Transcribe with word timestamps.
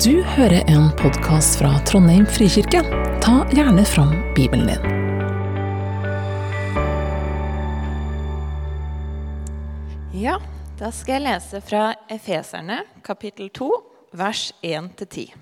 Du 0.00 0.22
hører 0.22 0.62
en 0.70 0.86
podkast 0.96 1.58
fra 1.58 1.74
Trondheim 1.84 2.22
frikirke. 2.24 2.80
Ta 3.20 3.42
gjerne 3.52 3.82
fram 3.84 4.14
Bibelen 4.32 4.70
din. 4.70 4.86
Ja, 10.16 10.38
da 10.80 10.88
skal 10.96 11.18
jeg 11.18 11.24
lese 11.26 11.60
fra 11.60 11.82
Efeserne, 12.08 12.78
kapittel 13.04 13.50
2, 13.52 13.70
vers 14.16 14.48
1-10. 14.64 15.34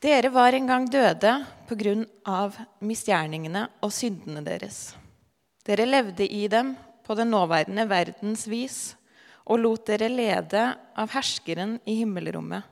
Dere 0.00 0.32
var 0.32 0.56
en 0.56 0.70
gang 0.70 0.88
døde 0.88 1.38
på 1.68 1.76
grunn 1.76 2.06
av 2.24 2.56
misgjerningene 2.80 3.66
og 3.84 3.92
syndene 3.92 4.40
deres. 4.46 4.94
Dere 5.66 5.84
levde 5.84 6.24
i 6.24 6.46
dem 6.48 6.72
på 7.04 7.18
den 7.20 7.34
nåværende 7.36 7.84
verdens 7.90 8.48
vis 8.48 8.94
og 9.46 9.62
lot 9.62 9.86
dere 9.86 10.08
lede 10.10 10.62
av 10.98 11.12
herskeren 11.14 11.78
i 11.86 12.00
himmelrommet, 12.00 12.64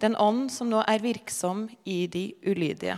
den 0.00 0.16
ånd 0.16 0.48
som 0.54 0.70
nå 0.70 0.80
er 0.88 1.02
virksom 1.02 1.66
i 1.84 2.06
de 2.10 2.30
ulydige. 2.46 2.96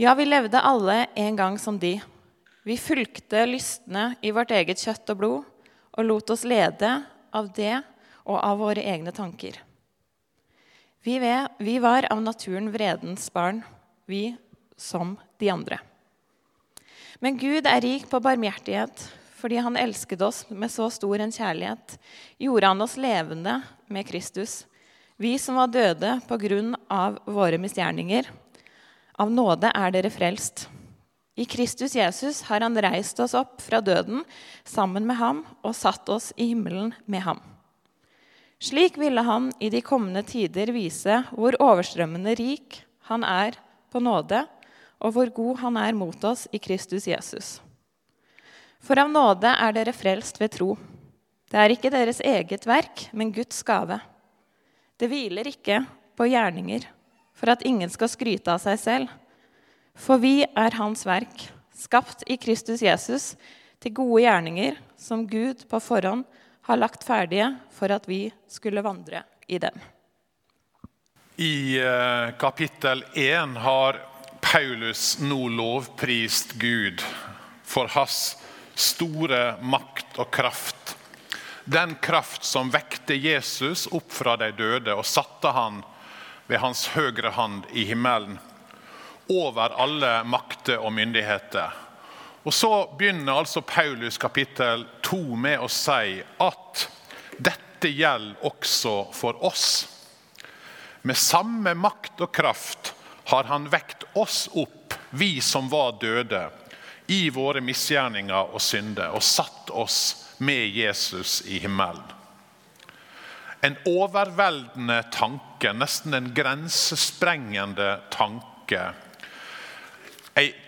Ja, 0.00 0.14
vi 0.16 0.24
levde 0.24 0.62
alle 0.62 1.06
en 1.18 1.36
gang 1.36 1.58
som 1.58 1.78
de. 1.78 1.98
Vi 2.64 2.76
fulgte 2.80 3.42
lystne 3.48 4.14
i 4.22 4.30
vårt 4.32 4.54
eget 4.54 4.80
kjøtt 4.80 5.12
og 5.12 5.18
blod 5.20 5.66
og 5.90 6.06
lot 6.06 6.30
oss 6.32 6.46
lede 6.48 6.92
av 7.34 7.50
det 7.56 7.74
og 8.24 8.38
av 8.38 8.60
våre 8.62 8.84
egne 8.86 9.12
tanker. 9.12 9.58
Vi, 11.02 11.16
vi 11.58 11.78
var 11.80 12.06
av 12.12 12.22
naturen 12.22 12.70
vredens 12.72 13.28
barn, 13.32 13.62
vi 14.06 14.36
som 14.76 15.16
de 15.40 15.50
andre. 15.50 15.80
Men 17.20 17.36
Gud 17.40 17.66
er 17.68 17.80
rik 17.84 18.06
på 18.08 18.20
barmhjertighet. 18.24 19.08
Fordi 19.40 19.60
han 19.64 19.78
elsket 19.80 20.20
oss 20.22 20.44
med 20.50 20.68
så 20.72 20.90
stor 20.92 21.18
en 21.18 21.32
kjærlighet, 21.32 21.96
gjorde 22.38 22.72
han 22.72 22.84
oss 22.84 22.98
levende 23.00 23.60
med 23.88 24.06
Kristus. 24.08 24.66
Vi 25.16 25.38
som 25.40 25.56
var 25.56 25.72
døde 25.72 26.18
på 26.28 26.36
grunn 26.40 26.74
av 26.92 27.18
våre 27.24 27.60
misgjerninger. 27.60 28.28
Av 29.20 29.32
nåde 29.32 29.72
er 29.72 29.94
dere 29.96 30.12
frelst. 30.12 30.66
I 31.40 31.46
Kristus 31.48 31.94
Jesus 31.96 32.42
har 32.50 32.60
han 32.60 32.76
reist 32.76 33.20
oss 33.20 33.32
opp 33.38 33.62
fra 33.64 33.80
døden 33.80 34.26
sammen 34.68 35.06
med 35.08 35.16
ham 35.16 35.42
og 35.64 35.76
satt 35.76 36.08
oss 36.12 36.34
i 36.36 36.50
himmelen 36.50 36.92
med 37.08 37.24
ham. 37.24 37.40
Slik 38.60 38.98
ville 39.00 39.24
han 39.24 39.48
i 39.56 39.70
de 39.72 39.80
kommende 39.80 40.20
tider 40.28 40.72
vise 40.76 41.22
hvor 41.32 41.56
overstrømmende 41.56 42.36
rik 42.36 42.82
han 43.08 43.24
er 43.24 43.56
på 43.88 44.02
nåde, 44.04 44.44
og 45.00 45.16
hvor 45.16 45.32
god 45.32 45.64
han 45.64 45.80
er 45.80 45.96
mot 45.96 46.24
oss 46.28 46.44
i 46.52 46.60
Kristus 46.60 47.08
Jesus. 47.08 47.60
For 48.80 48.98
av 48.98 49.10
nåde 49.12 49.50
er 49.52 49.76
dere 49.76 49.94
frelst 49.94 50.40
ved 50.40 50.54
tro. 50.56 50.74
Det 51.50 51.58
er 51.58 51.74
ikke 51.74 51.92
deres 51.92 52.20
eget 52.24 52.66
verk, 52.68 53.08
men 53.12 53.32
Guds 53.34 53.62
gave. 53.66 53.98
Det 55.00 55.08
hviler 55.10 55.48
ikke 55.50 55.82
på 56.16 56.28
gjerninger, 56.30 56.84
for 57.36 57.52
at 57.52 57.64
ingen 57.66 57.90
skal 57.92 58.10
skryte 58.12 58.52
av 58.52 58.60
seg 58.62 58.78
selv. 58.80 59.16
For 59.98 60.20
vi 60.22 60.42
er 60.44 60.76
Hans 60.78 61.04
verk, 61.08 61.48
skapt 61.76 62.24
i 62.30 62.38
Kristus 62.40 62.84
Jesus 62.84 63.34
til 63.80 63.96
gode 63.96 64.22
gjerninger, 64.24 64.76
som 65.00 65.26
Gud 65.28 65.64
på 65.68 65.80
forhånd 65.82 66.26
har 66.68 66.78
lagt 66.78 67.04
ferdige 67.06 67.48
for 67.74 67.92
at 67.92 68.06
vi 68.08 68.28
skulle 68.48 68.84
vandre 68.84 69.24
i 69.48 69.58
dem. 69.58 69.74
I 71.40 71.80
eh, 71.80 72.30
kapittel 72.38 73.02
1 73.16 73.56
har 73.64 73.96
Paulus 74.44 75.16
nå 75.24 75.48
lovprist 75.56 76.52
Gud 76.60 77.00
for 77.64 77.88
hans 77.96 78.36
store 78.74 79.56
makt 79.62 80.18
og 80.18 80.30
kraft. 80.34 80.96
Den 81.64 81.94
kraft 82.02 82.44
som 82.44 82.70
vekte 82.72 83.14
Jesus 83.14 83.86
opp 83.92 84.12
fra 84.12 84.36
de 84.40 84.50
døde 84.56 84.94
og 84.96 85.06
satte 85.06 85.52
han 85.54 85.82
ved 86.50 86.62
hans 86.62 86.88
høyre 86.96 87.30
hand 87.36 87.68
i 87.72 87.84
himmelen 87.86 88.38
over 89.30 89.76
alle 89.78 90.24
makter 90.26 90.82
og 90.82 90.92
myndigheter. 90.92 91.70
Og 92.42 92.54
Så 92.54 92.72
begynner 92.98 93.38
altså 93.38 93.60
Paulus 93.60 94.18
kapittel 94.18 94.86
2 95.02 95.36
med 95.36 95.60
å 95.60 95.68
si 95.68 96.22
at 96.40 96.86
dette 97.36 97.92
gjelder 97.92 98.46
også 98.48 98.94
for 99.14 99.38
oss. 99.44 99.66
Med 101.02 101.16
samme 101.16 101.74
makt 101.76 102.20
og 102.20 102.32
kraft 102.32 102.94
har 103.30 103.46
han 103.48 103.68
vekt 103.70 104.08
oss 104.18 104.48
opp, 104.52 104.96
vi 105.10 105.40
som 105.44 105.68
var 105.70 106.00
døde, 106.00 106.48
i 107.10 107.26
våre 107.34 107.60
misgjerninger 107.64 108.54
og 108.54 108.62
synder, 108.62 109.10
og 109.10 109.24
satt 109.26 109.70
oss 109.74 110.00
med 110.38 110.70
Jesus 110.76 111.40
i 111.50 111.58
himmelen. 111.58 112.04
En 113.60 113.76
overveldende 113.84 115.02
tanke, 115.12 115.72
nesten 115.76 116.14
en 116.16 116.30
grensesprengende 116.36 117.96
tanke 118.14 118.86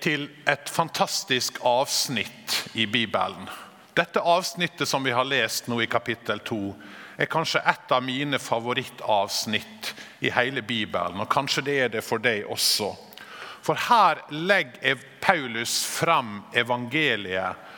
til 0.04 0.26
et 0.50 0.68
fantastisk 0.68 1.62
avsnitt 1.64 2.58
i 2.74 2.84
Bibelen. 2.90 3.46
Dette 3.96 4.20
avsnittet 4.20 4.88
som 4.88 5.04
vi 5.04 5.14
har 5.14 5.24
lest 5.28 5.70
nå 5.70 5.78
i 5.80 5.88
kapittel 5.88 6.42
2, 6.44 6.58
er 7.22 7.30
kanskje 7.30 7.62
et 7.70 7.94
av 7.94 8.02
mine 8.04 8.40
favorittavsnitt 8.42 9.94
i 10.24 10.32
hele 10.32 10.62
Bibelen. 10.66 11.22
Og 11.22 11.30
kanskje 11.32 11.64
det 11.64 11.78
er 11.84 11.92
det 11.92 12.04
for 12.04 12.20
deg 12.20 12.48
også. 12.50 12.90
For 13.62 13.78
her 13.88 14.24
legger 14.30 14.98
Paulus 15.22 15.84
fram 15.86 16.40
evangeliet 16.52 17.68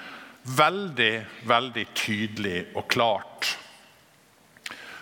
veldig, 0.45 1.15
veldig 1.49 1.87
tydelig 1.97 2.59
og 2.75 2.89
klart. 2.93 3.55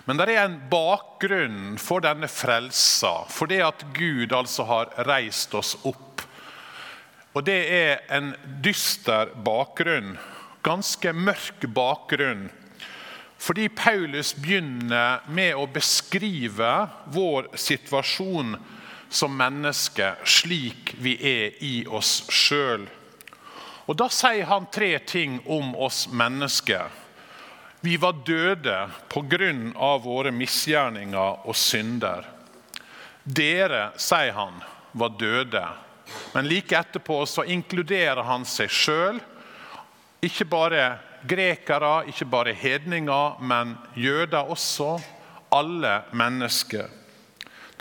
Men 0.04 0.19
det 0.19 0.32
er 0.34 0.44
en 0.44 0.59
bakgrunn 0.70 1.76
for 1.78 2.03
denne 2.03 2.26
frelsa, 2.31 3.22
for 3.31 3.50
det 3.50 3.60
at 3.62 3.84
Gud 3.94 4.34
altså 4.34 4.66
har 4.66 4.91
reist 5.06 5.54
oss 5.54 5.76
opp 5.87 6.12
og 7.32 7.47
det 7.49 7.60
er 7.72 8.03
en 8.12 8.34
dyster 8.64 9.31
bakgrunn, 9.44 10.16
ganske 10.64 11.12
mørk 11.16 11.64
bakgrunn. 11.75 12.50
Fordi 13.43 13.66
Paulus 13.75 14.34
begynner 14.38 15.25
med 15.32 15.56
å 15.59 15.64
beskrive 15.72 16.72
vår 17.14 17.49
situasjon 17.59 18.54
som 19.12 19.37
mennesker 19.37 20.25
slik 20.25 20.95
vi 20.99 21.15
er 21.21 21.61
i 21.62 21.75
oss 21.87 22.25
sjøl. 22.33 22.89
Og 23.87 23.97
Da 23.99 24.09
sier 24.09 24.49
han 24.49 24.67
tre 24.73 24.97
ting 24.99 25.41
om 25.47 25.75
oss 25.77 26.06
mennesker. 26.09 26.89
Vi 27.83 27.97
var 27.97 28.25
døde 28.27 28.89
pga. 29.09 29.99
våre 29.99 30.31
misgjerninger 30.31 31.47
og 31.47 31.56
synder. 31.56 32.25
Dere, 33.25 33.93
sier 33.97 34.33
han, 34.33 34.62
var 34.93 35.09
døde 35.19 35.67
men 36.33 36.49
like 36.49 36.79
etterpå 36.79 37.27
så 37.27 37.44
inkluderer 37.44 38.23
han 38.23 38.44
seg 38.49 38.71
sjøl. 38.73 39.21
Ikke 40.23 40.47
bare 40.49 40.84
grekere, 41.29 42.06
ikke 42.11 42.29
bare 42.31 42.55
hedninger, 42.56 43.39
men 43.41 43.77
jøder 43.99 44.50
også. 44.53 44.97
Alle 45.53 46.00
mennesker. 46.17 46.89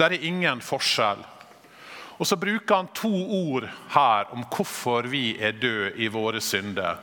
Der 0.02 0.16
er 0.16 0.24
ingen 0.26 0.62
forskjell. 0.66 1.22
Og 2.18 2.28
Så 2.28 2.36
bruker 2.36 2.76
han 2.76 2.88
to 2.94 3.12
ord 3.12 3.68
her 3.94 4.34
om 4.34 4.46
hvorfor 4.50 5.06
vi 5.10 5.38
er 5.38 5.52
døde 5.52 5.94
i 6.02 6.08
våre 6.08 6.42
synder. 6.42 6.98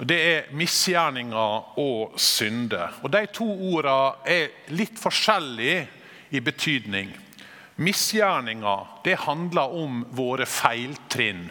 Det 0.00 0.16
er 0.16 0.52
misgjerninger 0.56 1.78
og 1.78 2.18
synder. 2.18 2.98
Og 3.02 3.12
De 3.12 3.26
to 3.26 3.46
ordene 3.46 4.26
er 4.26 4.74
litt 4.74 4.98
forskjellige 4.98 5.86
i 6.30 6.40
betydning. 6.40 7.14
Misgjerninger 7.76 8.86
det 9.04 9.18
handler 9.26 9.74
om 9.82 10.04
våre 10.10 10.46
feiltrinn. 10.46 11.46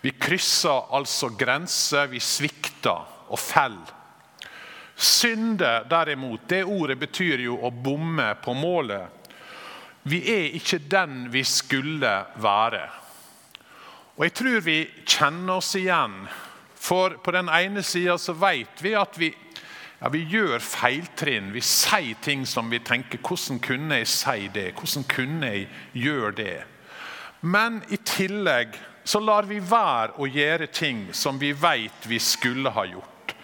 Vi 0.00 0.14
krysser 0.14 0.94
altså 0.94 1.32
grenser, 1.34 2.06
vi 2.06 2.20
svikter 2.20 3.06
og 3.28 3.38
faller. 3.38 3.94
Synde, 4.98 5.84
derimot, 5.90 6.46
det 6.50 6.64
ordet 6.64 6.98
betyr 6.98 7.38
jo 7.38 7.58
å 7.62 7.70
bomme 7.70 8.32
på 8.42 8.54
målet. 8.54 9.17
Vi 10.08 10.22
er 10.32 10.54
ikke 10.56 10.78
den 10.90 11.26
vi 11.32 11.42
skulle 11.44 12.12
være. 12.36 12.86
Og 14.16 14.24
Jeg 14.24 14.34
tror 14.34 14.60
vi 14.60 14.78
kjenner 15.06 15.60
oss 15.60 15.74
igjen. 15.78 16.24
For 16.78 17.18
på 17.24 17.34
den 17.34 17.50
ene 17.52 17.82
sida 17.82 18.16
vet 18.40 18.82
vi 18.82 18.94
at 18.94 19.18
vi 19.18 19.34
ja, 20.00 20.08
Vi 20.08 20.24
gjør 20.30 20.58
feiltrinn. 20.62 21.52
Vi 21.52 21.60
sier 21.60 22.14
ting 22.22 22.46
som 22.46 22.70
vi 22.70 22.78
tenker 22.78 23.18
'Hvordan 23.18 23.58
kunne 23.60 23.94
jeg 23.94 24.06
si 24.06 24.48
det? 24.54 24.74
Hvordan 24.74 25.04
kunne 25.08 25.46
jeg 25.46 25.68
gjøre 25.92 26.32
det?' 26.32 26.64
Men 27.40 27.82
i 27.90 27.96
tillegg 27.96 28.78
så 29.04 29.20
lar 29.20 29.42
vi 29.42 29.60
være 29.60 30.18
å 30.18 30.26
gjøre 30.26 30.66
ting 30.66 31.08
som 31.12 31.40
vi 31.40 31.52
vet 31.52 32.08
vi 32.08 32.18
skulle 32.18 32.70
ha 32.70 32.84
gjort. 32.84 33.34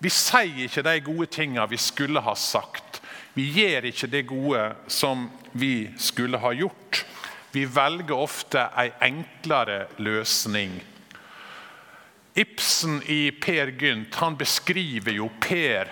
Vi 0.00 0.08
sier 0.08 0.64
ikke 0.64 0.82
de 0.82 1.00
gode 1.00 1.26
tingene 1.26 1.68
vi 1.70 1.76
skulle 1.76 2.20
ha 2.20 2.34
sagt. 2.34 2.91
Vi 3.34 3.48
gjør 3.56 3.88
ikke 3.88 4.10
det 4.12 4.22
gode 4.28 4.64
som 4.92 5.28
vi 5.52 5.90
skulle 5.96 6.40
ha 6.42 6.52
gjort. 6.52 7.04
Vi 7.52 7.64
velger 7.68 8.16
ofte 8.16 8.66
en 8.80 8.96
enklere 9.00 9.86
løsning 9.98 10.80
Ibsen 12.34 13.02
i 13.06 13.30
Per 13.30 13.66
Gynt 13.66 14.14
han 14.14 14.36
beskriver 14.36 15.12
jo 15.12 15.28
Per 15.40 15.90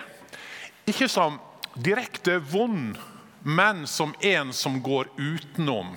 ikke 0.88 1.08
som 1.08 1.36
direkte 1.76 2.38
vond, 2.50 2.96
men 3.44 3.84
som 3.86 4.14
en 4.26 4.52
som 4.56 4.80
går 4.82 5.10
utenom. 5.16 5.92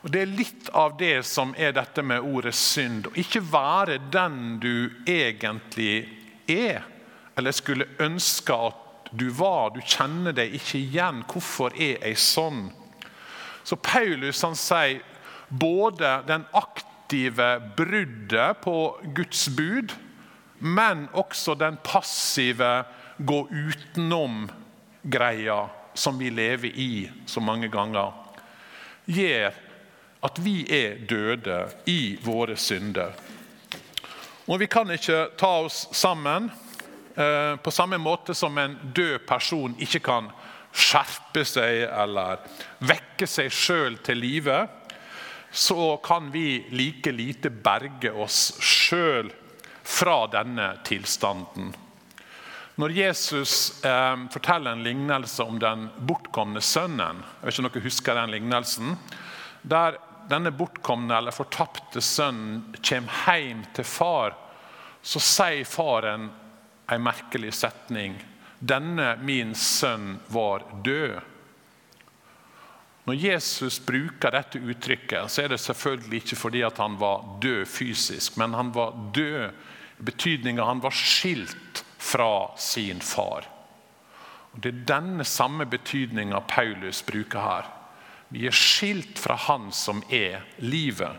Og 0.00 0.10
Det 0.10 0.22
er 0.22 0.30
litt 0.30 0.70
av 0.72 0.94
det 0.96 1.26
som 1.26 1.50
er 1.58 1.74
dette 1.76 2.02
med 2.06 2.22
ordet 2.24 2.54
synd. 2.54 3.10
Å 3.10 3.18
ikke 3.18 3.42
være 3.42 3.98
den 4.14 4.56
du 4.62 4.94
egentlig 5.04 6.06
er, 6.46 6.86
eller 7.36 7.52
skulle 7.52 7.90
ønske 8.00 8.54
at 8.70 8.87
du 9.10 9.28
var. 9.34 9.70
Du 9.74 9.80
kjenner 9.80 10.32
deg 10.36 10.54
ikke 10.58 10.78
igjen. 10.80 11.24
Hvorfor 11.28 11.72
er 11.74 11.98
jeg 12.02 12.18
sånn? 12.20 12.70
Så 13.64 13.76
Paulus 13.76 14.42
han 14.46 14.56
sier 14.56 15.00
både 15.48 16.22
den 16.28 16.44
aktive 16.56 17.60
bruddet 17.76 18.60
på 18.64 18.98
Guds 19.16 19.48
bud, 19.56 19.92
men 20.58 21.08
også 21.12 21.54
den 21.58 21.76
passive 21.84 22.84
gå 23.18 23.48
utenom-greia 23.50 24.48
som 25.98 26.18
vi 26.18 26.30
lever 26.30 26.68
i 26.78 27.10
så 27.26 27.40
mange 27.40 27.68
ganger, 27.72 28.12
gjør 29.08 29.52
at 30.24 30.38
vi 30.42 30.62
er 30.74 30.98
døde 31.08 31.68
i 31.90 32.18
våre 32.22 32.56
synder. 32.58 33.12
Og 34.48 34.60
Vi 34.60 34.66
kan 34.66 34.90
ikke 34.90 35.28
ta 35.36 35.60
oss 35.66 35.88
sammen 35.92 36.50
på 37.62 37.70
samme 37.74 37.98
måte 37.98 38.34
som 38.34 38.58
en 38.58 38.76
død 38.94 39.24
person 39.26 39.72
ikke 39.82 39.98
kan 40.06 40.28
skjerpe 40.70 41.42
seg 41.48 41.88
eller 41.88 42.44
vekke 42.86 43.26
seg 43.26 43.50
sjøl 43.52 43.98
til 44.06 44.20
live. 44.22 44.60
Så 45.50 45.96
kan 46.04 46.30
vi 46.30 46.60
like 46.70 47.12
lite 47.12 47.50
berge 47.50 48.12
oss 48.12 48.52
sjøl 48.62 49.32
fra 49.88 50.26
denne 50.30 50.74
tilstanden. 50.84 51.72
Når 52.78 52.92
Jesus 52.94 53.84
eh, 53.84 54.16
forteller 54.30 54.76
en 54.76 54.84
lignelse 54.86 55.42
om 55.42 55.56
den 55.58 55.88
bortkomne 56.06 56.60
sønnen 56.62 57.24
jeg 57.24 57.48
vet 57.48 57.56
ikke 57.56 57.64
om 57.64 57.70
dere 57.72 57.86
husker 57.88 58.20
den 58.20 58.34
lignelsen, 58.36 58.92
der 59.66 59.96
denne 60.30 60.52
bortkomne 60.54 61.16
eller 61.16 61.34
fortapte 61.34 62.02
sønnen 62.04 62.76
kommer 62.78 63.32
hjem 63.32 63.64
til 63.74 63.88
far, 63.88 64.36
så 65.02 65.22
sier 65.24 65.66
faren 65.66 66.28
en 66.88 67.02
merkelig 67.02 67.54
setning. 67.54 68.16
'Denne 68.58 69.16
min 69.22 69.54
sønn 69.54 70.18
var 70.28 70.64
død'. 70.84 71.20
Når 73.08 73.14
Jesus 73.14 73.78
bruker 73.80 74.30
dette 74.30 74.60
uttrykket, 74.60 75.30
så 75.30 75.42
er 75.42 75.48
det 75.48 75.60
selvfølgelig 75.60 76.18
ikke 76.22 76.36
fordi 76.36 76.62
han 76.62 76.98
var 77.00 77.24
død 77.40 77.64
fysisk, 77.66 78.36
men 78.36 78.54
han 78.54 78.74
var 78.74 78.92
død 79.14 79.50
i 79.98 80.02
betydninga 80.04 80.64
han 80.64 80.80
var 80.80 80.90
skilt 80.90 81.84
fra 81.98 82.56
sin 82.56 83.00
far. 83.00 83.48
Og 84.52 84.60
Det 84.60 84.74
er 84.74 84.84
denne 84.86 85.24
samme 85.24 85.66
betydninga 85.66 86.40
Paulus 86.40 87.02
bruker 87.02 87.40
her. 87.40 87.66
Vi 88.28 88.46
er 88.46 88.52
skilt 88.52 89.18
fra 89.18 89.34
Han 89.34 89.72
som 89.72 90.02
er 90.10 90.44
livet. 90.58 91.16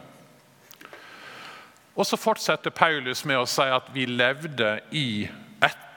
Og 1.96 2.06
Så 2.06 2.18
fortsetter 2.18 2.70
Paulus 2.70 3.26
med 3.26 3.38
å 3.38 3.48
si 3.50 3.66
at 3.66 3.90
vi 3.94 4.06
levde 4.06 4.80
i 4.92 5.28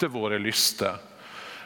etter 0.03 0.09
våre 0.09 0.39
lyster. 0.39 0.97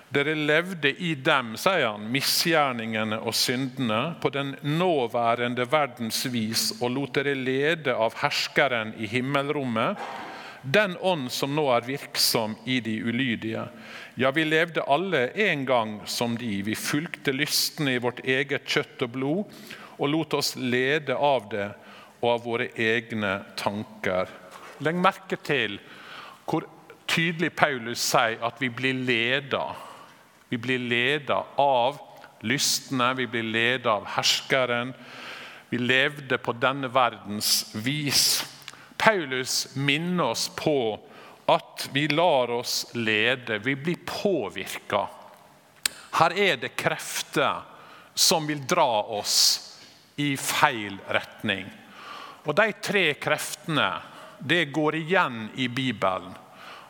Dere 0.09 0.35
levde 0.35 0.93
i 0.93 1.15
dem, 1.15 1.57
sier 1.57 1.89
han, 1.89 2.05
misgjerningene 2.13 3.19
og 3.19 3.35
syndene, 3.35 4.15
på 4.21 4.29
den 4.31 4.55
nåværende 4.63 5.65
verdens 5.67 6.21
vis, 6.31 6.69
og 6.81 6.93
lot 6.93 7.17
dere 7.17 7.35
lede 7.35 7.95
av 7.95 8.15
herskeren 8.21 8.93
i 9.01 9.09
himmelrommet, 9.09 9.97
den 10.63 10.97
ånd 11.01 11.31
som 11.33 11.55
nå 11.57 11.65
er 11.73 11.87
virksom 11.87 12.59
i 12.67 12.79
de 12.81 12.99
ulydige. 13.03 13.65
Ja, 14.21 14.31
vi 14.31 14.45
levde 14.45 14.85
alle 14.85 15.31
en 15.33 15.65
gang 15.67 15.99
som 16.05 16.37
de. 16.37 16.63
Vi 16.67 16.75
fulgte 16.75 17.33
lystne 17.33 17.97
i 17.97 18.03
vårt 18.03 18.21
eget 18.25 18.67
kjøtt 18.67 19.05
og 19.07 19.13
blod 19.15 19.61
og 19.97 20.09
lot 20.13 20.35
oss 20.35 20.57
lede 20.59 21.17
av 21.17 21.49
det 21.53 21.69
og 22.21 22.33
av 22.35 22.43
våre 22.45 22.69
egne 22.75 23.39
tanker. 23.57 24.29
Legg 24.83 24.99
merke 24.99 25.39
til 25.41 25.79
hvor 26.47 26.67
tydelig 27.17 27.55
Paulus 27.57 28.03
sier 28.05 28.43
at 28.45 28.61
vi 28.61 28.69
blir 28.71 28.95
leda. 28.95 29.65
Vi 30.49 30.59
blir 30.61 30.79
leda 30.79 31.43
av 31.57 31.99
lystne, 32.47 33.15
vi 33.15 33.27
blir 33.27 33.43
leda 33.43 33.91
av 33.91 34.07
herskeren. 34.17 34.93
Vi 35.69 35.79
levde 35.79 36.39
på 36.39 36.53
denne 36.53 36.89
verdens 36.93 37.73
vis. 37.75 38.45
Paulus 38.97 39.77
minner 39.77 40.33
oss 40.35 40.49
på 40.57 41.01
at 41.47 41.89
vi 41.93 42.09
lar 42.09 42.51
oss 42.51 42.87
lede, 42.95 43.59
vi 43.59 43.77
blir 43.77 43.99
påvirka. 44.07 45.07
Her 46.17 46.33
er 46.33 46.57
det 46.57 46.77
krefter 46.79 47.63
som 48.15 48.47
vil 48.47 48.63
dra 48.67 49.03
oss 49.19 49.37
i 50.17 50.35
feil 50.41 50.97
retning. 51.13 51.69
Og 52.47 52.55
De 52.57 52.71
tre 52.83 53.09
kreftene 53.21 53.91
det 54.39 54.69
går 54.73 54.97
igjen 55.01 55.47
i 55.57 55.69
Bibelen. 55.69 56.35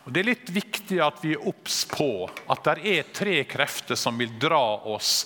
Og 0.07 0.13
Det 0.13 0.21
er 0.21 0.29
litt 0.29 0.49
viktig 0.55 1.01
at 1.03 1.17
vi 1.19 1.33
er 1.35 1.47
obs 1.51 1.81
på 1.91 2.29
at 2.47 2.63
det 2.63 2.91
er 2.95 3.07
tre 3.11 3.41
krefter 3.43 3.97
som 3.99 4.15
vil 4.15 4.37
dra 4.39 4.79
oss 4.87 5.25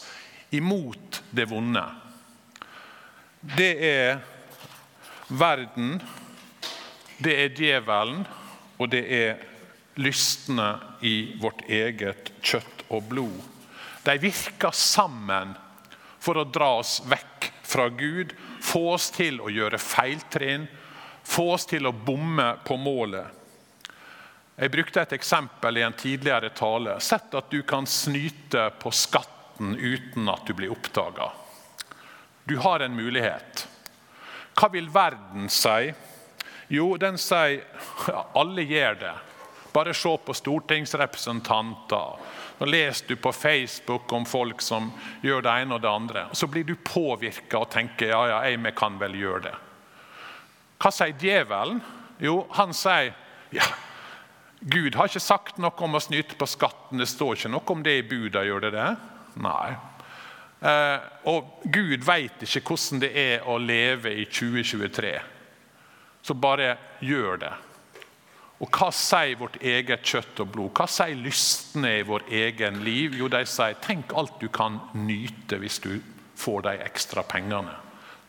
imot 0.58 1.20
det 1.30 1.46
vonde. 1.52 1.84
Det 3.42 3.72
er 3.86 4.24
verden, 5.30 6.00
det 7.22 7.36
er 7.44 7.54
djevelen, 7.54 8.24
og 8.82 8.90
det 8.90 9.04
er 9.06 9.44
lystne 10.02 10.72
i 11.06 11.36
vårt 11.38 11.62
eget 11.70 12.32
kjøtt 12.42 12.82
og 12.90 13.06
blod. 13.12 13.38
De 14.02 14.16
virker 14.18 14.74
sammen 14.74 15.54
for 16.18 16.42
å 16.42 16.48
dra 16.50 16.72
oss 16.80 17.04
vekk 17.06 17.52
fra 17.62 17.86
Gud, 17.94 18.34
få 18.66 18.82
oss 18.96 19.12
til 19.14 19.38
å 19.46 19.54
gjøre 19.54 19.78
feiltrinn, 19.78 20.66
få 21.22 21.52
oss 21.54 21.70
til 21.70 21.86
å 21.86 21.94
bomme 21.94 22.56
på 22.66 22.80
målet. 22.82 23.38
Jeg 24.62 24.70
brukte 24.70 25.02
et 25.02 25.14
eksempel 25.16 25.80
i 25.80 25.82
en 25.82 25.96
tidligere 25.98 26.52
tale. 26.54 27.00
Sett 27.02 27.34
at 27.34 27.50
du 27.50 27.64
kan 27.66 27.88
snyte 27.90 28.68
på 28.78 28.92
skatten 28.94 29.74
uten 29.74 30.30
at 30.30 30.46
du 30.46 30.54
blir 30.54 30.70
oppdaga. 30.70 31.32
Du 32.46 32.60
har 32.62 32.80
en 32.86 32.94
mulighet. 32.94 33.66
Hva 34.54 34.70
vil 34.70 34.92
verden 34.94 35.50
si? 35.50 35.90
Jo, 36.70 36.94
den 37.02 37.18
sier 37.18 37.66
ja, 38.14 38.22
alle 38.38 38.62
gjør 38.70 39.02
det. 39.02 39.18
Bare 39.74 39.98
se 39.98 40.14
på 40.26 40.38
stortingsrepresentanter. 40.38 42.22
Nå 42.62 42.70
leser 42.70 43.10
du 43.10 43.18
på 43.18 43.34
Facebook 43.34 44.14
om 44.14 44.30
folk 44.30 44.62
som 44.62 44.94
gjør 45.26 45.42
det 45.42 45.60
ene 45.64 45.80
og 45.80 45.82
det 45.82 45.90
andre. 45.90 46.28
Så 46.38 46.46
blir 46.46 46.70
du 46.70 46.76
påvirka 46.78 47.66
og 47.66 47.72
tenker 47.74 48.14
ja, 48.14 48.26
ja, 48.30 48.42
jeg 48.46 48.78
kan 48.78 49.02
vel 49.02 49.18
gjøre 49.18 49.48
det. 49.50 49.60
Hva 50.78 50.94
sier 50.94 51.18
djevelen? 51.18 51.82
Jo, 52.22 52.44
han 52.54 52.78
sier 52.78 53.16
ja, 53.50 53.66
Gud 54.62 54.96
har 54.96 55.10
ikke 55.10 55.24
sagt 55.24 55.58
noe 55.62 55.74
om 55.82 55.98
å 55.98 56.04
snyte 56.04 56.38
på 56.38 56.48
skatten. 56.50 57.02
Det 57.02 57.10
står 57.10 57.38
ikke 57.38 57.54
noe 57.54 57.74
om 57.74 57.82
det 57.86 57.98
i 57.98 58.06
buda. 58.06 58.46
Gjør 58.46 58.68
det 58.68 58.74
det? 58.76 58.90
Nei. 59.42 59.74
Eh, 60.62 61.12
og 61.32 61.64
Gud 61.66 62.06
vet 62.06 62.46
ikke 62.46 62.62
hvordan 62.70 63.02
det 63.02 63.12
er 63.18 63.48
å 63.50 63.58
leve 63.58 64.14
i 64.14 64.28
2023 64.30 65.16
så 66.22 66.34
bare 66.34 66.76
gjør 67.00 67.38
det. 67.42 67.52
Og 68.62 68.70
hva 68.78 68.92
sier 68.94 69.40
vårt 69.40 69.58
eget 69.66 70.06
kjøtt 70.06 70.44
og 70.44 70.52
blod? 70.54 70.74
Hva 70.78 70.86
sier 70.90 71.18
lystne 71.18 71.96
i 71.98 72.06
vår 72.06 72.28
egen 72.44 72.84
liv? 72.86 73.18
Jo, 73.18 73.30
de 73.32 73.42
sier 73.50 73.80
tenk 73.82 74.14
alt 74.14 74.38
du 74.42 74.48
kan 74.54 74.78
nyte 74.94 75.58
hvis 75.62 75.80
du 75.82 75.96
får 76.38 76.68
de 76.68 76.76
ekstra 76.86 77.26
pengene. 77.26 77.74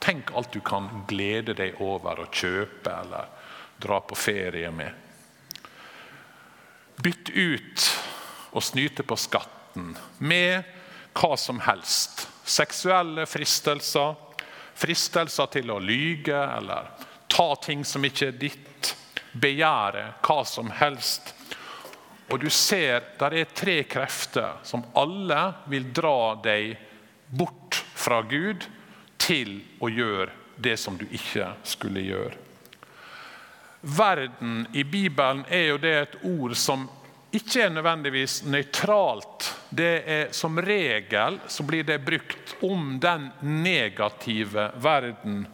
Tenk 0.02 0.32
alt 0.34 0.54
du 0.56 0.62
kan 0.64 0.88
glede 1.08 1.54
deg 1.54 1.76
over 1.84 2.24
å 2.24 2.30
kjøpe 2.32 2.96
eller 3.04 3.28
dra 3.82 4.00
på 4.00 4.16
ferie 4.18 4.72
med. 4.72 5.01
Bytt 7.02 7.28
ut 7.34 7.86
å 8.52 8.60
snyte 8.60 9.02
på 9.02 9.16
skatten 9.18 9.94
med 10.18 10.62
hva 11.18 11.36
som 11.40 11.60
helst. 11.64 12.26
Seksuelle 12.44 13.24
fristelser, 13.26 14.14
fristelser 14.74 15.50
til 15.52 15.72
å 15.72 15.80
lyge 15.82 16.36
eller 16.36 16.90
ta 17.32 17.54
ting 17.64 17.84
som 17.84 18.04
ikke 18.04 18.28
er 18.30 18.38
ditt, 18.38 18.92
begjære 19.32 20.04
hva 20.22 20.42
som 20.46 20.70
helst. 20.76 21.32
Og 22.32 22.40
du 22.40 22.50
ser 22.52 23.02
der 23.20 23.38
er 23.40 23.56
tre 23.56 23.80
krefter 23.88 24.60
som 24.68 24.84
alle 24.96 25.40
vil 25.72 25.88
dra 25.96 26.34
deg 26.44 26.76
bort 27.32 27.82
fra 27.96 28.20
Gud 28.28 28.68
til 29.20 29.58
å 29.80 29.90
gjøre 29.92 30.30
det 30.62 30.76
som 30.80 30.96
du 31.00 31.06
ikke 31.08 31.54
skulle 31.66 32.04
gjøre. 32.04 32.41
Verden 33.82 34.66
i 34.72 34.84
Bibelen 34.84 35.44
er 35.48 35.72
jo 35.72 35.78
det 35.82 35.94
et 35.98 36.18
ord 36.24 36.54
som 36.54 36.88
ikke 37.32 37.64
er 37.64 37.72
nødvendigvis 37.72 38.42
nøytralt. 38.44 39.48
Det 39.70 39.94
er 40.06 40.32
Som 40.32 40.58
regel 40.58 41.40
så 41.48 41.62
blir 41.62 41.82
det 41.84 42.04
brukt 42.04 42.54
om 42.62 42.98
den 43.00 43.30
negative 43.40 44.70
verden 44.76 45.46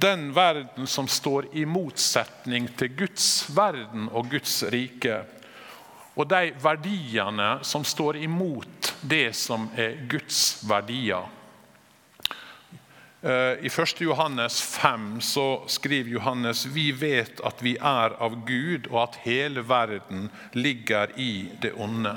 den 0.00 0.34
verden 0.34 0.86
som 0.86 1.08
står 1.08 1.46
i 1.52 1.64
motsetning 1.66 2.68
til 2.78 2.92
Guds 2.96 3.48
verden 3.56 4.08
og 4.12 4.30
Guds 4.30 4.62
rike. 4.72 5.24
og 6.18 6.26
de 6.26 6.50
verdiene 6.62 7.60
som 7.62 7.84
står 7.84 8.16
imot 8.16 8.88
det 9.02 9.36
som 9.38 9.68
er 9.76 10.00
Guds 10.10 10.64
verdier. 10.66 11.22
Eh, 13.22 13.30
I 13.30 13.70
1. 13.78 14.00
Johannes 14.00 14.62
5 14.62 15.20
så 15.20 15.64
skriver 15.66 16.10
Johannes 16.10 16.66
vi 16.66 16.92
vet 16.92 17.40
at 17.40 17.62
vi 17.62 17.74
er 17.74 18.14
av 18.22 18.36
Gud, 18.46 18.86
og 18.92 19.00
at 19.02 19.18
hele 19.24 19.64
verden 19.66 20.28
ligger 20.54 21.10
i 21.18 21.50
det 21.62 21.72
onde. 21.74 22.14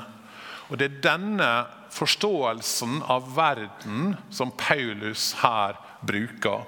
Og 0.70 0.78
Det 0.78 0.86
er 0.86 1.02
denne 1.04 1.50
forståelsen 1.92 3.02
av 3.10 3.34
verden 3.36 4.14
som 4.30 4.52
Paulus 4.52 5.34
her 5.42 5.76
bruker. 6.02 6.64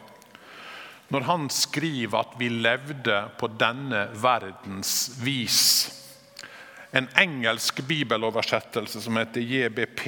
Når 1.14 1.22
han 1.30 1.50
skriver 1.50 2.20
at 2.20 2.34
vi 2.40 2.50
levde 2.50 3.20
på 3.38 3.48
denne 3.48 4.08
verdens 4.18 5.14
vis. 5.22 5.94
En 6.92 7.08
engelsk 7.18 7.84
bibeloversettelse 7.88 9.02
som 9.02 9.18
heter 9.18 9.42
JBP, 9.42 10.04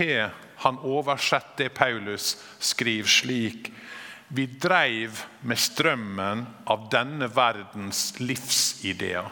han 0.66 0.78
oversetter 0.82 1.70
det 1.70 1.74
Paulus 1.78 2.36
skriver 2.60 3.10
slik. 3.10 3.72
Vi 4.28 4.46
dreiv 4.46 5.20
med 5.42 5.60
strømmen 5.60 6.46
av 6.66 6.88
denne 6.90 7.28
verdens 7.30 8.16
livsideer. 8.20 9.28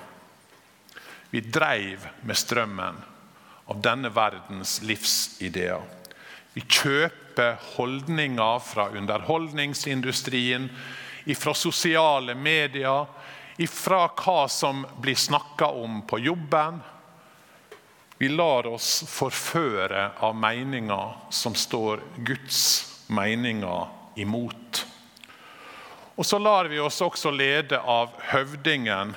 Vi 1.29 1.41
dreiv 1.41 2.05
med 2.21 2.37
strømmen 2.37 2.99
av 3.65 3.79
denne 3.81 4.11
verdens 4.13 4.81
livsideer. 4.85 5.81
Vi 6.53 6.61
kjøper 6.61 7.57
holdninger 7.73 8.59
fra 8.61 8.91
underholdningsindustrien, 8.93 10.69
fra 11.39 11.55
sosiale 11.57 12.35
medier, 12.37 13.09
fra 13.69 14.03
hva 14.13 14.45
som 14.45 14.85
blir 15.01 15.17
snakka 15.17 15.71
om 15.73 16.03
på 16.05 16.21
jobben. 16.21 16.77
Vi 18.21 18.29
lar 18.29 18.69
oss 18.69 19.01
forføre 19.09 20.11
av 20.21 20.37
meninger 20.37 21.17
som 21.33 21.57
står 21.57 22.05
Guds 22.29 22.61
meninger 23.09 24.02
imot. 24.15 24.85
Og 26.15 26.25
så 26.25 26.37
lar 26.37 26.69
vi 26.69 26.79
oss 26.79 27.01
også 27.01 27.31
lede 27.33 27.79
av 27.79 28.13
høvdingen 28.29 29.15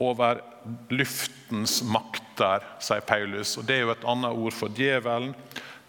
over 0.00 0.40
luftens 0.92 1.80
makter, 1.84 2.64
sier 2.80 3.04
Paulus. 3.04 3.56
Og 3.58 3.64
Det 3.64 3.76
er 3.78 3.84
jo 3.86 3.94
et 3.94 4.08
annet 4.08 4.36
ord 4.44 4.56
for 4.56 4.72
djevelen. 4.76 5.34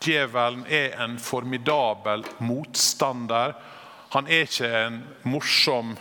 Djevelen 0.02 0.64
er 0.68 0.96
en 1.04 1.18
formidabel 1.20 2.24
motstander. 2.40 3.56
Han 4.16 4.28
er 4.28 4.48
ikke 4.48 4.72
en 4.86 5.02
morsom 5.24 5.94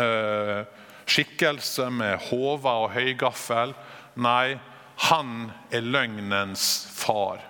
eh, 0.00 0.62
skikkelse 1.10 1.90
med 1.92 2.28
hover 2.30 2.86
og 2.86 2.92
høygaffel. 2.94 3.74
Nei, 4.20 4.58
han 5.10 5.50
er 5.72 5.84
løgnens 5.84 6.70
far. 6.94 7.49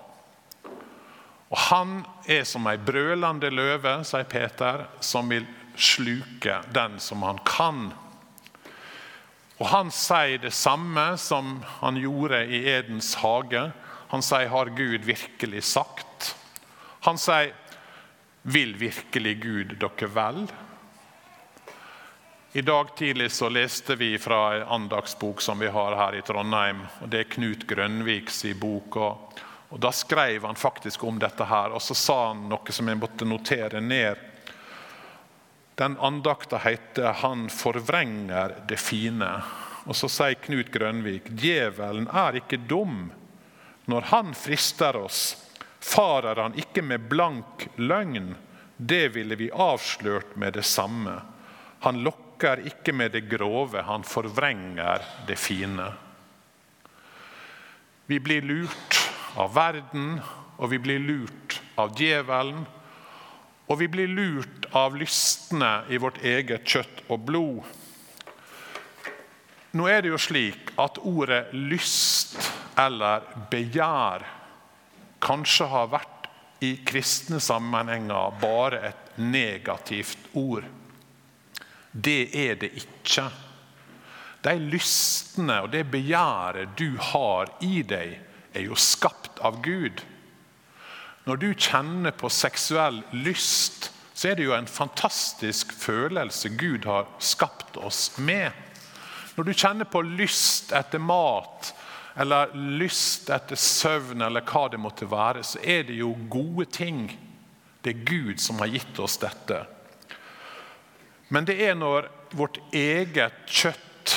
Og 1.50 1.58
Han 1.58 2.04
er 2.30 2.44
som 2.46 2.68
ei 2.70 2.76
brølende 2.78 3.50
løve, 3.50 3.96
sier 4.06 4.28
Peter, 4.30 4.86
som 5.02 5.30
vil 5.32 5.48
sluke 5.74 6.60
den 6.74 6.98
som 7.02 7.24
han 7.26 7.40
kan. 7.46 7.90
Og 9.58 9.66
Han 9.72 9.90
sier 9.92 10.38
det 10.38 10.54
samme 10.54 11.16
som 11.18 11.58
han 11.80 11.98
gjorde 12.00 12.44
i 12.46 12.62
Edens 12.70 13.14
hage. 13.20 13.72
Han 14.10 14.22
sier 14.22 14.48
'Har 14.48 14.76
Gud 14.76 15.04
virkelig 15.04 15.62
sagt?' 15.62 16.34
Han 17.00 17.18
sier 17.18 17.52
'Vil 18.42 18.74
virkelig 18.80 19.42
Gud 19.42 19.76
dere 19.78 20.08
vel?' 20.08 20.48
I 22.52 22.60
dag 22.60 22.96
tidlig 22.96 23.30
så 23.30 23.48
leste 23.48 23.94
vi 23.94 24.18
fra 24.18 24.56
en 24.56 24.62
andagsbok 24.68 25.40
som 25.40 25.58
vi 25.58 25.68
har 25.68 25.94
her 25.94 26.18
i 26.18 26.22
Trondheim. 26.22 26.80
og 27.00 27.10
Det 27.10 27.20
er 27.20 27.30
Knut 27.30 27.66
Grønviks 27.66 28.44
bok. 28.60 28.96
og, 28.96 29.40
og 29.70 29.78
Da 29.80 29.92
skrev 29.92 30.44
han 30.44 30.58
faktisk 30.58 31.04
om 31.04 31.18
dette 31.18 31.46
her, 31.46 31.70
og 31.70 31.82
så 31.82 31.94
sa 31.94 32.18
han 32.28 32.48
noe 32.50 32.74
som 32.74 32.88
jeg 32.90 32.98
måtte 32.98 33.28
notere 33.28 33.80
ned. 33.80 34.18
Den 35.78 35.96
andakta 35.96 36.58
heter 36.58 37.12
'Han 37.12 37.48
forvrenger 37.48 38.66
det 38.66 38.78
fine'. 38.78 39.42
Og 39.86 39.96
Så 39.96 40.08
sier 40.08 40.34
Knut 40.34 40.70
Grønvik 40.70 41.24
djevelen 41.24 42.08
er 42.08 42.36
ikke 42.36 42.66
dum. 42.68 43.12
Når 43.86 44.00
han 44.00 44.34
frister 44.34 44.96
oss, 44.96 45.36
farer 45.80 46.42
han 46.42 46.54
ikke 46.54 46.82
med 46.82 47.08
blank 47.08 47.68
løgn. 47.76 48.34
Det 48.76 49.08
ville 49.08 49.36
vi 49.36 49.50
avslørt 49.50 50.36
med 50.36 50.52
det 50.52 50.64
samme. 50.64 51.22
Han 51.80 52.02
lokker 52.02 52.66
ikke 52.66 52.92
med 52.92 53.12
det 53.12 53.28
grove, 53.28 53.82
han 53.82 54.02
forvrenger 54.02 55.02
det 55.26 55.38
fine. 55.38 55.92
Vi 58.06 58.18
blir 58.20 58.42
lurt 58.42 59.09
av 59.38 59.54
verden, 59.54 60.20
og 60.58 60.72
vi 60.72 60.78
blir 60.82 61.00
lurt 61.02 61.60
av 61.80 61.94
djevelen. 61.98 62.64
Og 63.70 63.78
vi 63.78 63.86
blir 63.90 64.10
lurt 64.10 64.66
av 64.74 64.96
lystne 64.98 65.84
i 65.88 65.98
vårt 66.02 66.18
eget 66.26 66.66
kjøtt 66.66 67.04
og 67.08 67.22
blod. 67.28 67.68
Nå 69.78 69.86
er 69.86 70.02
det 70.02 70.10
jo 70.10 70.18
slik 70.18 70.72
at 70.82 70.98
ordet 71.06 71.44
lyst 71.54 72.34
eller 72.80 73.22
begjær 73.52 74.24
kanskje 75.22 75.68
har 75.70 75.92
vært 75.92 76.26
i 76.66 76.72
kristne 76.86 77.38
sammenhenger 77.40 78.34
bare 78.40 78.80
et 78.90 79.20
negativt 79.22 80.32
ord. 80.36 80.66
Det 81.92 82.30
er 82.36 82.58
det 82.60 82.72
ikke. 82.82 83.28
De 84.44 84.56
lystne 84.72 85.60
og 85.64 85.70
det 85.72 85.84
begjæret 85.92 86.74
du 86.78 86.96
har 87.12 87.52
i 87.64 87.82
deg, 87.86 88.18
er 88.54 88.66
jo 88.66 88.78
skapt 88.78 89.38
av 89.44 89.60
Gud. 89.64 90.02
Når 91.28 91.40
du 91.40 91.50
kjenner 91.54 92.14
på 92.16 92.30
seksuell 92.32 93.02
lyst, 93.12 93.90
så 94.14 94.30
er 94.30 94.36
det 94.36 94.46
jo 94.48 94.56
en 94.56 94.68
fantastisk 94.68 95.72
følelse 95.72 96.52
Gud 96.60 96.84
har 96.88 97.08
skapt 97.22 97.78
oss 97.80 98.10
med. 98.18 98.52
Når 99.36 99.46
du 99.46 99.52
kjenner 99.54 99.88
på 99.88 100.02
lyst 100.04 100.74
etter 100.76 101.00
mat 101.00 101.72
eller 102.20 102.50
lyst 102.54 103.30
etter 103.32 103.56
søvn 103.56 104.24
eller 104.26 104.44
hva 104.44 104.66
det 104.72 104.80
måtte 104.82 105.08
være, 105.08 105.44
så 105.46 105.60
er 105.62 105.86
det 105.88 106.00
jo 106.00 106.10
gode 106.28 106.66
ting. 106.72 107.06
Det 107.80 107.94
er 107.94 108.04
Gud 108.04 108.42
som 108.42 108.60
har 108.60 108.72
gitt 108.72 108.98
oss 109.00 109.16
dette. 109.22 109.62
Men 111.30 111.46
det 111.46 111.60
er 111.62 111.78
når 111.78 112.10
vårt 112.36 112.58
eget 112.74 113.46
kjøtt, 113.46 114.16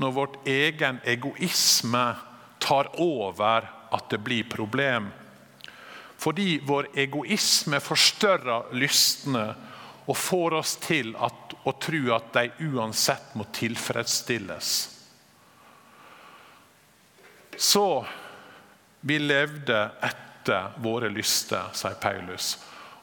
når 0.00 0.14
vårt 0.16 0.38
egen 0.48 0.98
egoisme 1.06 2.06
tar 2.64 2.88
over, 2.98 3.68
at 3.94 4.10
det 4.10 4.18
blir 4.26 4.48
problem. 4.50 5.08
Fordi 6.16 6.58
vår 6.66 6.88
egoisme 6.98 7.80
forstørrer 7.82 8.74
lystne 8.78 9.46
og 10.04 10.16
får 10.16 10.58
oss 10.60 10.74
til 10.82 11.14
at, 11.16 11.54
å 11.64 11.72
tro 11.80 12.02
at 12.14 12.32
de 12.36 12.68
uansett 12.74 13.34
må 13.38 13.46
tilfredsstilles. 13.54 14.72
Så 17.56 17.88
vi 19.00 19.18
levde 19.18 19.78
etter 20.02 20.76
våre 20.82 21.08
lyster, 21.12 21.70
sier 21.72 21.96
Paulus. 22.02 22.54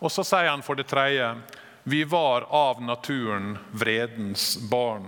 Og 0.01 0.12
så 0.12 0.25
sier 0.25 0.50
han 0.50 0.65
for 0.65 0.77
det 0.77 0.89
tredje 0.91 1.33
vi 1.83 2.03
var 2.05 2.45
av 2.53 2.81
naturen 2.83 3.55
vredens 3.71 4.53
barn. 4.69 5.07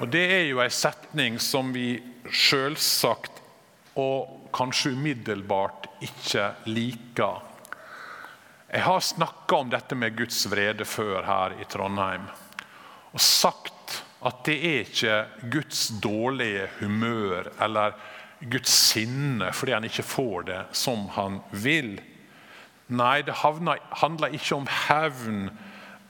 Og 0.00 0.08
Det 0.08 0.24
er 0.32 0.44
jo 0.48 0.62
en 0.62 0.72
setning 0.72 1.38
som 1.38 1.72
vi 1.74 2.00
selvsagt 2.32 3.42
og 4.00 4.39
kanskje 4.54 4.92
umiddelbart 4.96 5.88
ikke 6.04 6.50
liker. 6.70 7.40
Jeg 8.70 8.84
har 8.86 9.00
snakka 9.02 9.56
om 9.56 9.70
dette 9.72 9.96
med 9.98 10.14
Guds 10.18 10.44
vrede 10.50 10.86
før 10.86 11.24
her 11.26 11.56
i 11.58 11.66
Trondheim. 11.70 12.28
Og 13.10 13.20
sagt 13.20 13.96
at 14.22 14.44
det 14.46 14.56
er 14.68 14.84
ikke 14.84 15.16
Guds 15.50 15.88
dårlige 16.02 16.68
humør 16.78 17.50
eller 17.60 17.96
Guds 18.40 18.72
sinne 18.92 19.50
fordi 19.56 19.74
han 19.74 19.88
ikke 19.88 20.06
får 20.06 20.46
det 20.48 20.60
som 20.76 21.08
han 21.16 21.40
vil. 21.50 21.96
Nei, 22.90 23.20
det 23.26 23.36
handler 23.42 24.34
ikke 24.34 24.56
om 24.56 24.70
hevn 24.86 25.44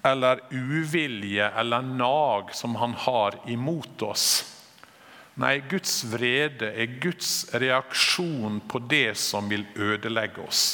eller 0.06 0.40
uvilje 0.52 1.50
eller 1.60 1.84
nag 1.84 2.54
som 2.56 2.76
han 2.80 2.94
har 3.06 3.36
imot 3.50 4.02
oss. 4.02 4.28
Nei, 5.34 5.60
Guds 5.70 6.02
vrede 6.10 6.72
er 6.74 6.98
Guds 7.00 7.46
reaksjon 7.54 8.60
på 8.68 8.80
det 8.90 9.14
som 9.18 9.48
vil 9.48 9.64
ødelegge 9.76 10.42
oss. 10.42 10.64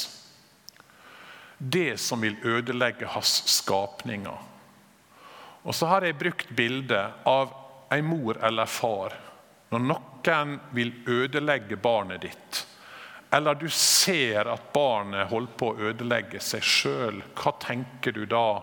Det 1.57 1.97
som 2.01 2.21
vil 2.21 2.35
ødelegge 2.43 3.07
hans 3.13 3.43
skapninger. 3.49 4.37
Og 5.63 5.75
så 5.75 5.89
har 5.91 6.05
jeg 6.05 6.17
brukt 6.19 6.49
bildet 6.55 7.27
av 7.27 7.53
en 7.93 8.05
mor 8.05 8.39
eller 8.43 8.65
far. 8.65 9.15
Når 9.69 9.83
noen 9.83 10.57
vil 10.75 10.93
ødelegge 11.07 11.77
barnet 11.79 12.23
ditt, 12.23 12.63
eller 13.31 13.55
du 13.59 13.67
ser 13.69 14.47
at 14.47 14.71
barnet 14.73 15.27
holder 15.27 15.55
på 15.59 15.69
å 15.73 15.89
ødelegge 15.89 16.39
seg 16.43 16.63
sjøl, 16.63 17.21
hva 17.35 17.51
tenker 17.59 18.15
du 18.15 18.23
da? 18.29 18.61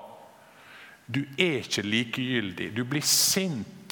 Du 1.05 1.21
er 1.37 1.61
ikke 1.61 1.85
likegyldig. 1.85 2.71
Du 2.73 2.85
blir 2.89 3.05
sint. 3.05 3.84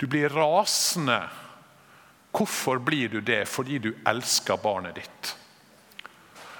Du 0.00 0.06
blir 0.06 0.28
rasende. 0.28 1.28
Hvorfor 2.32 2.78
blir 2.78 3.08
du 3.08 3.20
det? 3.20 3.44
Fordi 3.44 3.78
du 3.78 3.90
elsker 4.08 4.56
barnet 4.56 4.94
ditt. 4.94 5.36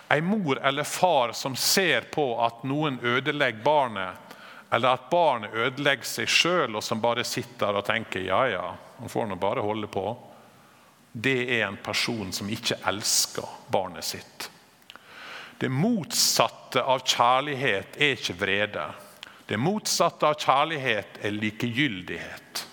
En 0.09 0.25
mor 0.25 0.59
eller 0.59 0.85
far 0.85 1.33
som 1.33 1.57
ser 1.57 2.01
på 2.13 2.27
at 2.45 2.67
noen 2.69 2.99
ødelegger 3.01 3.63
barnet, 3.65 4.37
eller 4.71 4.93
at 4.93 5.09
barnet 5.11 5.57
ødelegger 5.57 6.05
seg 6.05 6.29
sjøl, 6.29 6.77
og 6.77 6.85
som 6.85 7.01
bare 7.01 7.25
sitter 7.25 7.81
og 7.81 7.87
tenker 7.89 8.27
ja, 8.29 8.43
ja, 8.51 8.67
han 8.99 9.09
får 9.09 9.31
nå 9.31 9.41
bare 9.41 9.65
holde 9.65 9.89
på, 9.89 10.05
det 11.13 11.39
er 11.57 11.65
en 11.71 11.81
person 11.81 12.29
som 12.37 12.51
ikke 12.53 12.83
elsker 12.93 13.49
barnet 13.73 14.05
sitt. 14.05 14.51
Det 15.57 15.73
motsatte 15.73 16.85
av 16.85 17.07
kjærlighet 17.09 17.97
er 17.97 18.19
ikke 18.19 18.37
vrede. 18.45 18.91
Det 19.49 19.57
motsatte 19.57 20.29
av 20.29 20.37
kjærlighet 20.37 21.23
er 21.25 21.41
likegyldighet. 21.41 22.67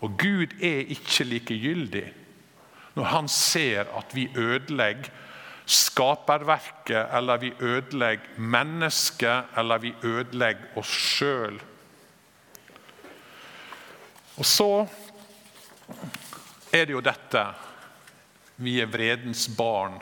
Og 0.00 0.18
Gud 0.20 0.56
er 0.60 0.90
ikke 0.92 1.24
likegyldig 1.24 2.06
når 2.96 3.04
han 3.12 3.28
ser 3.28 3.90
at 3.92 4.14
vi 4.16 4.24
ødelegger 4.36 5.10
skaperverket, 5.66 7.08
eller 7.12 7.36
vi 7.36 7.52
ødelegger 7.60 8.38
mennesket, 8.38 9.44
eller 9.56 9.78
vi 9.78 9.94
ødelegger 10.02 10.78
oss 10.78 10.88
sjøl. 10.88 11.58
Og 14.36 14.46
så 14.46 14.86
er 16.72 16.84
det 16.84 16.94
jo 16.94 17.04
dette 17.04 17.46
Vi 18.56 18.78
er 18.80 18.88
vredens 18.88 19.50
barn. 19.52 19.98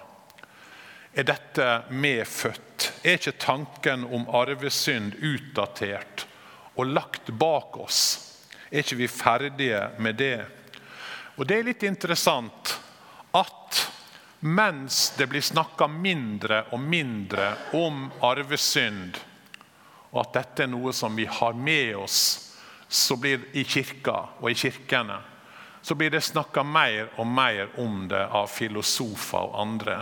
Er 1.15 1.27
dette 1.27 1.83
medfødt? 1.91 2.93
Er 3.03 3.19
ikke 3.19 3.33
tanken 3.43 4.05
om 4.05 4.29
arvesynd 4.31 5.17
utdatert 5.19 6.29
og 6.77 6.87
lagt 6.87 7.33
bak 7.39 7.75
oss? 7.83 8.34
Er 8.71 8.83
ikke 8.83 9.01
vi 9.03 9.09
ferdige 9.09 9.81
med 9.99 10.17
det? 10.17 10.47
Og 11.37 11.47
Det 11.47 11.59
er 11.59 11.67
litt 11.67 11.83
interessant 11.83 12.75
at 13.35 13.83
mens 14.41 15.15
det 15.19 15.27
blir 15.27 15.43
snakka 15.43 15.89
mindre 15.89 16.65
og 16.73 16.81
mindre 16.81 17.55
om 17.75 18.11
arvesynd, 18.23 19.17
og 20.13 20.21
at 20.21 20.35
dette 20.37 20.67
er 20.67 20.71
noe 20.71 20.93
som 20.93 21.17
vi 21.17 21.25
har 21.27 21.57
med 21.59 21.97
oss 21.97 22.45
så 22.89 23.17
blir 23.17 23.41
i 23.53 23.65
kirka 23.65 24.15
og 24.41 24.51
i 24.51 24.55
kirkene, 24.55 25.17
så 25.83 25.95
blir 25.95 26.13
det 26.15 26.21
snakka 26.25 26.63
mer 26.63 27.09
og 27.17 27.27
mer 27.27 27.73
om 27.81 28.05
det 28.09 28.23
av 28.23 28.47
filosofer 28.47 29.49
og 29.49 29.57
andre. 29.61 29.97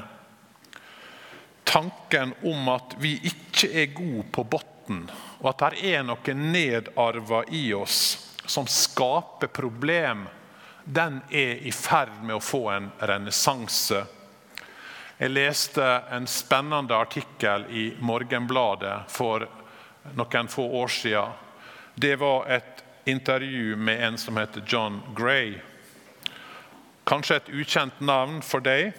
Tanken 1.64 2.34
om 2.44 2.68
at 2.68 2.98
vi 3.00 3.14
ikke 3.30 3.70
er 3.72 3.94
gode 3.96 4.26
på 4.34 4.44
bunnen, 4.44 5.06
og 5.40 5.48
at 5.54 5.64
det 5.64 5.94
er 5.94 6.04
noe 6.04 6.36
nedarva 6.36 7.44
i 7.48 7.70
oss 7.74 8.02
som 8.46 8.66
skaper 8.66 9.46
problem, 9.46 10.26
den 10.84 11.20
er 11.30 11.62
i 11.62 11.72
ferd 11.72 12.22
med 12.22 12.36
å 12.36 12.42
få 12.42 12.66
en 12.70 12.90
renessanse. 12.98 14.02
Jeg 15.18 15.30
leste 15.30 15.84
en 16.10 16.26
spennende 16.26 16.96
artikkel 16.98 17.68
i 17.70 17.84
Morgenbladet 18.02 19.04
for 19.12 19.46
noen 20.18 20.48
få 20.50 20.64
år 20.80 20.90
siden. 20.90 21.36
Det 21.94 22.16
var 22.18 22.48
et 22.50 22.82
intervju 23.04 23.76
med 23.76 24.02
en 24.02 24.18
som 24.18 24.36
heter 24.36 24.64
John 24.66 25.00
Gray. 25.14 25.60
Kanskje 27.04 27.36
et 27.36 27.52
ukjent 27.54 28.00
navn 28.00 28.40
for 28.42 28.64
deg, 28.64 28.92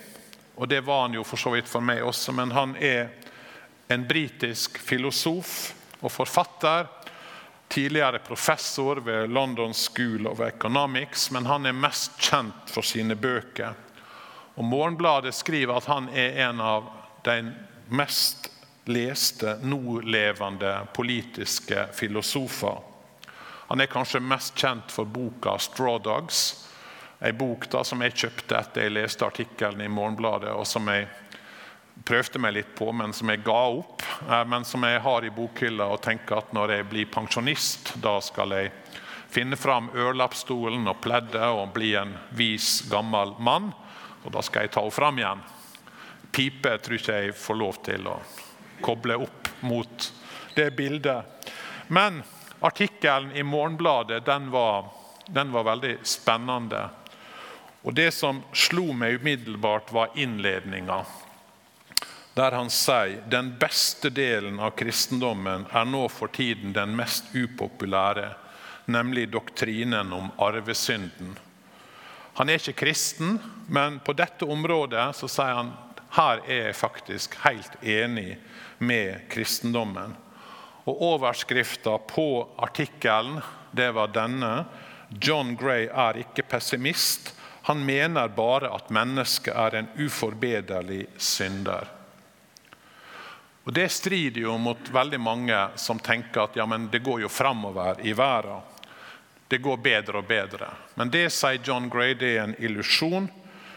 og 0.56 0.70
det 0.70 0.84
var 0.88 1.08
han 1.08 1.18
jo 1.18 1.24
for 1.28 1.40
så 1.40 1.54
vidt 1.56 1.68
for 1.68 1.84
meg 1.84 2.04
også. 2.04 2.32
Men 2.36 2.52
han 2.56 2.76
er 2.80 3.10
en 3.92 4.08
britisk 4.08 4.78
filosof 4.80 5.74
og 6.02 6.12
forfatter. 6.12 6.88
Tidligere 7.74 8.20
professor 8.20 8.96
ved 8.96 9.30
London 9.30 9.74
School 9.74 10.28
of 10.28 10.40
Economics, 10.40 11.32
men 11.32 11.46
han 11.46 11.66
er 11.66 11.74
mest 11.74 12.12
kjent 12.22 12.70
for 12.70 12.86
sine 12.86 13.16
bøker. 13.18 13.74
Og 14.54 14.64
Morgenbladet 14.64 15.34
skriver 15.34 15.80
at 15.80 15.88
han 15.90 16.12
er 16.14 16.38
en 16.46 16.62
av 16.62 16.92
de 17.26 17.40
mest 17.90 18.52
leste 18.86 19.56
nålevende 19.66 20.76
politiske 20.94 21.88
filosofer. 21.98 22.78
Han 23.72 23.82
er 23.82 23.90
kanskje 23.90 24.22
mest 24.22 24.54
kjent 24.54 24.94
for 24.94 25.10
boka 25.10 25.58
'Straw 25.58 25.98
Dogs'. 25.98 26.70
En 27.20 27.38
bok 27.38 27.66
da 27.72 27.84
som 27.84 28.02
jeg 28.06 28.14
kjøpte 28.14 28.60
etter 28.60 28.86
jeg 28.86 28.98
leste 29.00 29.26
artikkelen 29.26 29.82
i 29.82 29.88
Morgenbladet, 29.90 30.54
og 30.54 30.68
som 30.68 30.88
jeg 30.94 31.10
prøvde 32.06 32.40
meg 32.40 32.54
litt 32.58 32.76
på, 32.76 32.92
men 32.92 33.14
som 33.16 33.32
jeg 33.32 33.44
ga 33.46 33.62
opp. 33.80 34.04
Eh, 34.30 34.46
men 34.48 34.66
som 34.66 34.84
jeg 34.84 35.02
har 35.04 35.26
i 35.26 35.32
bokhylla 35.34 35.88
og 35.94 36.02
tenker 36.04 36.42
at 36.42 36.54
når 36.56 36.78
jeg 36.78 36.90
blir 36.92 37.12
pensjonist, 37.12 37.96
da 38.04 38.20
skal 38.24 38.56
jeg 38.58 38.74
finne 39.34 39.58
fram 39.58 39.90
ørlappstolen 39.98 40.86
og 40.90 41.00
pleddet 41.02 41.48
og 41.48 41.72
bli 41.74 41.94
en 41.98 42.14
vis, 42.38 42.84
gammel 42.92 43.34
mann. 43.40 43.72
Og 44.24 44.32
da 44.36 44.44
skal 44.46 44.66
jeg 44.68 44.76
ta 44.76 44.84
henne 44.84 44.96
fram 44.96 45.20
igjen. 45.20 45.44
Pipe 46.34 46.78
tror 46.82 46.98
ikke 46.98 47.20
jeg 47.22 47.38
får 47.38 47.60
lov 47.60 47.80
til 47.86 48.08
å 48.10 48.18
koble 48.84 49.18
opp 49.22 49.50
mot 49.62 50.12
det 50.56 50.72
bildet. 50.78 51.50
Men 51.94 52.22
artikkelen 52.64 53.34
i 53.38 53.44
Morgenbladet 53.46 54.24
den 54.26 54.50
var, 54.54 54.90
den 55.28 55.52
var 55.54 55.68
veldig 55.68 55.98
spennende. 56.08 56.88
Og 57.84 57.94
Det 57.94 58.12
som 58.16 58.40
slo 58.56 58.94
meg 58.96 59.20
umiddelbart, 59.20 59.92
var 59.92 60.16
innledninga. 60.16 61.04
Der 62.34 62.52
han 62.52 62.70
sier 62.74 63.22
den 63.30 63.52
beste 63.62 64.10
delen 64.10 64.58
av 64.60 64.74
kristendommen 64.78 65.68
er 65.70 65.86
nå 65.86 66.08
for 66.10 66.34
tiden 66.34 66.74
den 66.74 66.96
mest 66.98 67.30
upopulære, 67.36 68.32
nemlig 68.86 69.28
doktrinen 69.32 70.14
om 70.14 70.32
arvesynden. 70.42 71.36
Han 72.34 72.50
er 72.50 72.58
ikke 72.58 72.80
kristen, 72.88 73.38
men 73.70 74.00
på 74.02 74.16
dette 74.18 74.50
området 74.50 75.12
så 75.14 75.30
sier 75.30 75.60
han 75.60 75.74
her 76.18 76.42
er 76.46 76.68
jeg 76.68 76.78
faktisk 76.78 77.38
helt 77.46 77.78
enig 77.82 78.36
med 78.82 79.28
kristendommen. 79.34 80.18
Og 80.90 81.02
Overskrifta 81.14 81.96
på 82.10 82.28
artikkelen 82.58 83.40
det 83.72 83.92
var 83.96 84.12
denne. 84.14 84.66
John 85.22 85.56
Gray 85.58 85.88
er 85.88 86.20
ikke 86.26 86.46
pessimist. 86.50 87.32
Han 87.70 87.86
mener 87.86 88.34
bare 88.34 88.74
at 88.76 88.92
mennesket 88.94 89.54
er 89.54 89.80
en 89.80 89.90
uforbederlig 90.02 91.06
synder. 91.18 91.93
Og 93.64 93.74
Det 93.74 93.90
strider 93.90 94.42
jo 94.42 94.58
mot 94.58 94.90
veldig 94.92 95.20
mange 95.20 95.58
som 95.80 96.00
tenker 96.00 96.44
at 96.44 96.58
ja, 96.60 96.66
men 96.68 96.90
det 96.92 97.00
går 97.00 97.22
jo 97.24 97.30
framover 97.32 98.02
i 98.04 98.14
verden. 98.14 98.62
Det 99.48 99.58
går 99.58 99.78
bedre 99.78 100.20
og 100.20 100.28
bedre. 100.28 100.68
Men 100.96 101.12
det 101.14 101.30
sier 101.32 101.62
John 101.64 101.88
Gray, 101.90 102.16
det 102.18 102.32
er 102.36 102.44
en 102.44 102.56
illusjon, 102.60 103.30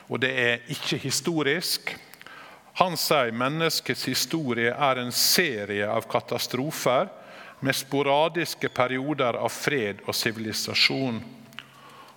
og 0.08 0.20
det 0.22 0.32
er 0.32 0.72
ikke 0.72 0.98
historisk. 1.02 1.92
Han 2.80 2.96
sier 2.98 3.30
menneskets 3.32 4.06
historie 4.08 4.72
er 4.72 4.98
en 5.02 5.12
serie 5.12 5.86
av 5.90 6.08
katastrofer 6.10 7.08
med 7.60 7.76
sporadiske 7.76 8.68
perioder 8.68 9.38
av 9.38 9.52
fred 9.52 10.02
og 10.06 10.16
sivilisasjon. 10.16 11.22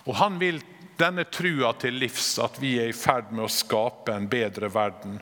Og 0.04 0.14
han 0.18 0.38
vil 0.40 0.60
denne 1.00 1.24
trua 1.24 1.72
til 1.80 1.96
livs, 1.96 2.34
at 2.42 2.58
vi 2.60 2.74
er 2.80 2.90
i 2.90 2.96
ferd 2.96 3.30
med 3.32 3.46
å 3.46 3.52
skape 3.52 4.12
en 4.12 4.28
bedre 4.28 4.68
verden. 4.72 5.20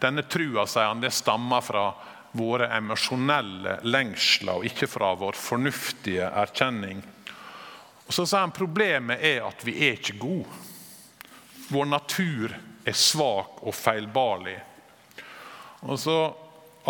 Denne 0.00 0.22
trua 0.22 0.64
sier 0.66 0.88
han, 0.88 1.00
det 1.02 1.12
stammer 1.12 1.60
fra 1.60 1.84
våre 2.32 2.70
emosjonelle 2.76 3.80
lengsler, 3.82 4.60
og 4.60 4.66
ikke 4.68 4.88
fra 4.88 5.14
vår 5.18 5.36
fornuftige 5.36 6.28
erkjenning. 6.28 7.02
Og 8.06 8.14
så 8.14 8.24
sier 8.24 8.46
han 8.46 8.54
Problemet 8.54 9.22
er 9.22 9.44
at 9.46 9.64
vi 9.66 9.76
er 9.88 9.98
ikke 9.98 10.18
gode. 10.20 10.60
Vår 11.70 11.90
natur 11.90 12.54
er 12.84 12.96
svak 12.96 13.60
og 13.62 13.74
feilbarlig. 13.76 14.56
Og 15.86 15.98
så 16.00 16.16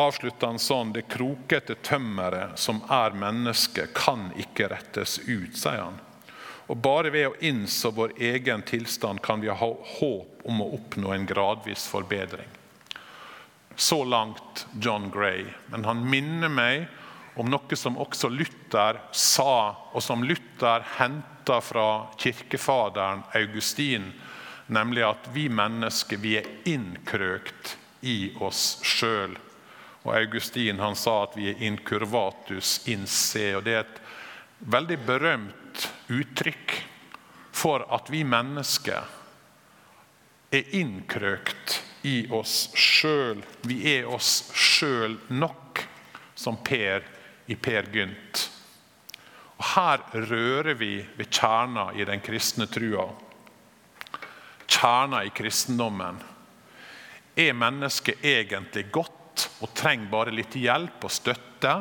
avslutter 0.00 0.46
han 0.46 0.62
sånn 0.62 0.94
Det 0.94 1.08
krokete 1.10 1.76
tømmeret 1.84 2.58
som 2.58 2.80
er 2.88 3.16
mennesket, 3.16 3.92
kan 3.96 4.30
ikke 4.38 4.70
rettes 4.72 5.18
ut, 5.26 5.58
sier 5.58 5.82
han. 5.88 5.98
Og 6.70 6.78
Bare 6.78 7.10
ved 7.10 7.26
å 7.26 7.36
innse 7.42 7.90
vår 7.90 8.14
egen 8.16 8.62
tilstand 8.62 9.20
kan 9.26 9.42
vi 9.42 9.50
ha 9.50 9.70
håp 9.98 10.46
om 10.46 10.62
å 10.62 10.70
oppnå 10.78 11.12
en 11.12 11.26
gradvis 11.26 11.88
forbedring. 11.90 12.59
Så 13.80 14.04
langt 14.04 14.66
John 14.80 15.10
Gray. 15.10 15.44
Men 15.66 15.84
han 15.84 16.10
minner 16.10 16.52
meg 16.52 16.82
om 17.40 17.48
noe 17.48 17.76
som 17.80 17.96
også 17.96 18.28
Luther 18.28 18.98
sa, 19.16 19.72
og 19.96 20.02
som 20.04 20.20
Luther 20.20 20.84
henta 20.98 21.62
fra 21.64 21.86
kirkefaderen 22.20 23.22
Augustin, 23.32 24.10
nemlig 24.68 25.06
at 25.08 25.30
vi 25.32 25.46
mennesker 25.48 26.20
vi 26.20 26.34
er 26.42 26.52
innkrøkt 26.68 27.78
i 28.04 28.34
oss 28.44 28.82
sjøl. 28.84 29.38
Og 30.02 30.12
Augustin 30.12 30.84
han 30.84 30.92
sa 30.92 31.22
at 31.24 31.40
vi 31.40 31.48
er 31.48 31.64
incurvatus 31.64 32.82
in 32.92 33.08
se. 33.08 33.54
og 33.56 33.64
Det 33.64 33.78
er 33.78 33.86
et 33.86 34.02
veldig 34.76 34.98
berømt 35.08 35.88
uttrykk 36.12 36.82
for 37.48 37.88
at 37.88 38.12
vi 38.12 38.26
mennesker 38.28 39.08
er 40.52 40.76
innkrøkt 40.76 41.80
i 42.02 42.24
oss 42.32 42.70
sjøl. 42.74 43.42
Vi 43.66 43.80
er 43.96 44.08
oss 44.08 44.50
sjøl 44.56 45.18
nok, 45.28 45.82
som 46.34 46.56
Per 46.64 47.04
i 47.50 47.56
Per 47.56 47.90
Gynt. 47.92 48.46
Og 49.60 49.66
Her 49.74 50.04
rører 50.14 50.74
vi 50.74 50.94
ved 51.18 51.28
kjerna 51.28 51.90
i 51.92 52.06
den 52.08 52.22
kristne 52.24 52.66
trua. 52.66 53.10
kjerna 54.70 55.24
i 55.24 55.30
kristendommen. 55.34 56.20
Er 57.36 57.52
mennesket 57.52 58.24
egentlig 58.24 58.86
godt 58.92 59.48
og 59.60 59.74
trenger 59.74 60.10
bare 60.10 60.32
litt 60.32 60.54
hjelp 60.54 61.04
og 61.04 61.10
støtte? 61.12 61.74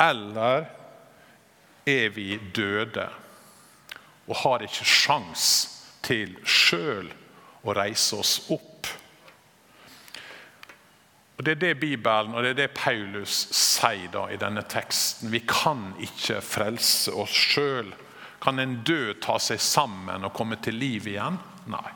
Eller 0.00 0.66
er 1.86 2.08
vi 2.14 2.36
døde 2.54 3.08
og 4.26 4.36
har 4.42 4.62
ikke 4.66 4.86
sjans 4.86 5.46
til 6.02 6.36
sjøl 6.44 7.08
å 7.62 7.74
reise 7.76 8.18
oss 8.18 8.36
opp? 8.50 8.71
Og 11.42 11.46
Det 11.46 11.56
er 11.56 11.60
det 11.74 11.80
Bibelen 11.80 12.36
og 12.38 12.44
det 12.44 12.50
er 12.52 12.58
det 12.60 12.74
Paulus 12.78 13.32
sier 13.50 14.12
da 14.14 14.28
i 14.30 14.36
denne 14.38 14.62
teksten. 14.62 15.26
Vi 15.32 15.40
kan 15.42 15.88
ikke 15.98 16.36
frelse 16.38 17.10
oss 17.18 17.34
sjøl. 17.34 17.88
Kan 18.38 18.62
en 18.62 18.76
død 18.86 19.16
ta 19.24 19.40
seg 19.42 19.58
sammen 19.58 20.22
og 20.22 20.30
komme 20.38 20.54
til 20.62 20.76
liv 20.78 21.08
igjen? 21.10 21.40
Nei. 21.66 21.90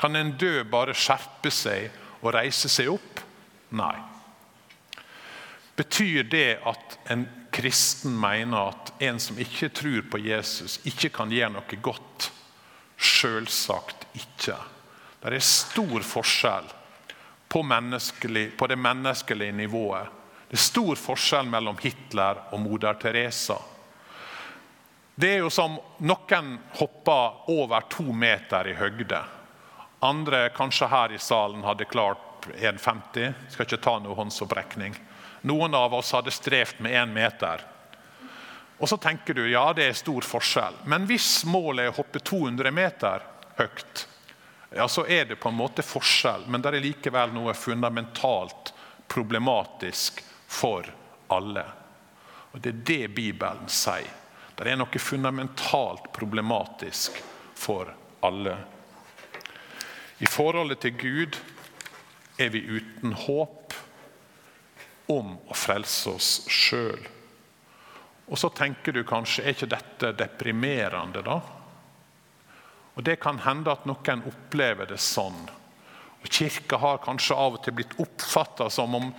Kan 0.00 0.16
en 0.16 0.32
død 0.40 0.62
bare 0.72 0.94
skjerpe 0.96 1.52
seg 1.52 1.90
og 2.22 2.32
reise 2.38 2.70
seg 2.72 2.88
opp? 2.94 3.20
Nei. 3.76 3.98
Betyr 5.76 6.24
det 6.32 6.48
at 6.64 6.96
en 7.12 7.26
kristen 7.52 8.16
mener 8.16 8.70
at 8.70 8.94
en 9.04 9.20
som 9.20 9.36
ikke 9.44 9.68
tror 9.76 10.08
på 10.08 10.22
Jesus, 10.24 10.78
ikke 10.88 11.12
kan 11.18 11.36
gjøre 11.36 11.52
noe 11.58 11.80
godt? 11.84 12.30
Selvsagt 12.96 14.08
ikke. 14.16 14.56
Det 15.20 15.36
er 15.36 15.46
stor 15.52 16.08
forskjell 16.14 16.72
på, 17.54 17.62
på, 18.56 18.66
det 18.66 18.76
menneskelige 18.76 19.52
nivået. 19.52 20.06
Det 20.48 20.56
er 20.56 20.62
stor 20.62 20.98
forskjell 20.98 21.46
mellom 21.46 21.76
Hitler 21.78 22.40
og 22.50 22.60
moder 22.60 22.96
Teresa. 22.98 23.54
Det 25.14 25.28
er 25.30 25.44
jo 25.44 25.50
som 25.54 25.76
noen 26.02 26.48
hopper 26.74 27.50
over 27.54 27.86
to 27.86 28.08
meter 28.10 28.66
i 28.66 28.74
høgde. 28.74 29.20
Andre 30.02 30.48
kanskje 30.56 30.88
her 30.90 31.14
i 31.14 31.20
salen 31.22 31.62
hadde 31.62 31.86
klart 31.86 32.48
1,50. 32.58 33.36
Skal 33.48 33.68
ikke 33.68 33.78
ta 33.86 34.00
noen 34.00 34.18
håndsopprekning. 34.18 34.98
Noen 35.46 35.78
av 35.78 35.94
oss 35.94 36.10
hadde 36.12 36.34
strevd 36.34 36.82
med 36.82 36.96
én 37.04 37.14
meter. 37.14 37.62
Og 38.82 38.90
så 38.90 38.98
tenker 38.98 39.38
du 39.38 39.44
ja, 39.46 39.68
det 39.72 39.86
er 39.92 39.94
stor 40.02 40.26
forskjell. 40.26 40.82
Men 40.90 41.06
hvis 41.06 41.44
målet 41.46 41.86
er 41.86 41.94
å 41.94 41.98
hoppe 42.00 42.18
200 42.18 42.74
meter 42.74 43.22
høyt, 43.62 44.08
ja, 44.76 44.88
så 44.88 45.06
er 45.06 45.24
det 45.24 45.36
på 45.36 45.48
en 45.48 45.58
måte 45.58 45.82
forskjell, 45.86 46.48
men 46.50 46.62
det 46.62 46.72
er 46.72 46.82
likevel 46.82 47.32
noe 47.34 47.54
fundamentalt 47.54 48.72
problematisk 49.08 50.20
for 50.50 50.88
alle. 51.32 51.64
Og 52.52 52.60
Det 52.60 52.70
er 52.70 52.84
det 52.86 53.14
Bibelen 53.14 53.68
sier. 53.68 54.10
Det 54.54 54.70
er 54.70 54.78
noe 54.78 55.00
fundamentalt 55.02 56.12
problematisk 56.14 57.16
for 57.54 57.90
alle. 58.22 58.54
I 60.18 60.26
forholdet 60.30 60.80
til 60.84 60.94
Gud 60.98 61.38
er 62.38 62.52
vi 62.54 62.62
uten 62.62 63.12
håp 63.26 63.74
om 65.10 65.34
å 65.50 65.58
frelse 65.58 66.14
oss 66.14 66.30
sjøl. 66.50 67.02
Og 68.30 68.38
så 68.40 68.48
tenker 68.54 68.94
du 68.94 69.02
kanskje 69.04 69.42
er 69.44 69.56
ikke 69.56 69.72
dette 69.74 70.12
deprimerende, 70.22 71.22
da? 71.26 71.40
Og 72.94 73.02
Det 73.02 73.16
kan 73.20 73.38
hende 73.42 73.72
at 73.72 73.86
noen 73.88 74.22
opplever 74.28 74.86
det 74.86 75.00
sånn. 75.02 75.40
Og 76.22 76.30
Kirka 76.30 76.78
har 76.80 77.02
kanskje 77.04 77.36
av 77.36 77.58
og 77.58 77.64
til 77.64 77.76
blitt 77.76 77.98
oppfatta 78.00 78.70
som 78.70 78.94
om 78.96 79.10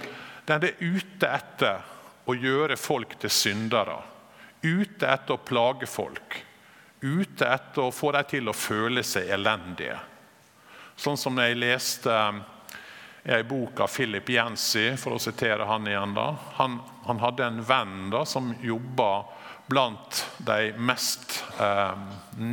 den 0.47 0.63
er 0.63 0.79
ute 0.79 1.29
etter 1.29 1.83
å 2.25 2.33
gjøre 2.33 2.77
folk 2.79 3.17
til 3.21 3.33
syndere. 3.33 3.99
Ute 4.63 5.09
etter 5.09 5.35
å 5.35 5.43
plage 5.45 5.89
folk. 5.89 6.39
Ute 7.01 7.45
etter 7.45 7.83
å 7.83 7.93
få 7.93 8.11
dem 8.15 8.27
til 8.29 8.49
å 8.49 8.57
føle 8.57 9.03
seg 9.05 9.29
elendige. 9.35 9.99
Sånn 10.95 11.19
som 11.19 11.37
jeg 11.37 11.57
leste 11.59 12.13
i 13.25 13.33
en 13.35 13.47
bok 13.49 13.81
av 13.83 13.91
Philip 13.91 14.29
Jensi, 14.29 14.93
for 14.97 15.17
å 15.17 15.21
sitere 15.21 15.65
han 15.67 15.87
igjen. 15.89 16.13
da. 16.15 16.29
Han, 16.57 16.79
han 17.05 17.21
hadde 17.21 17.45
en 17.45 17.61
venn 17.65 18.09
da, 18.13 18.23
som 18.25 18.53
jobba 18.61 19.25
blant 19.65 20.25
de 20.37 20.73
mest 20.77 21.43
eh, 21.59 21.91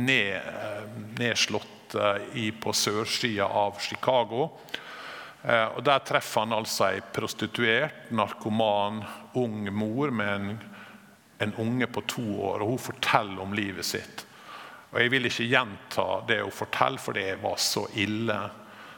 eh, 0.07 0.83
nedslåtte 1.17 2.19
på 2.61 2.73
sørsida 2.73 3.45
av 3.45 3.79
Chicago. 3.79 4.49
Eh, 5.43 5.65
og 5.65 5.83
Der 5.83 5.99
treffer 5.99 6.45
han 6.45 6.55
altså 6.55 6.87
ei 6.89 7.01
prostituert, 7.13 8.09
narkoman, 8.09 9.03
ung 9.33 9.67
mor 9.73 10.11
med 10.11 10.33
en, 10.35 10.59
en 11.39 11.55
unge 11.61 11.87
på 11.87 12.05
to 12.07 12.25
år. 12.41 12.63
og 12.63 12.73
Hun 12.73 12.85
forteller 12.89 13.43
om 13.43 13.53
livet 13.53 13.85
sitt. 13.85 14.25
Og 14.93 15.01
Jeg 15.01 15.11
vil 15.11 15.25
ikke 15.25 15.49
gjenta 15.49 16.07
det 16.27 16.41
hun 16.41 16.53
forteller, 16.53 17.01
for 17.01 17.17
det 17.17 17.41
var 17.41 17.57
så 17.57 17.87
ille. 17.97 18.39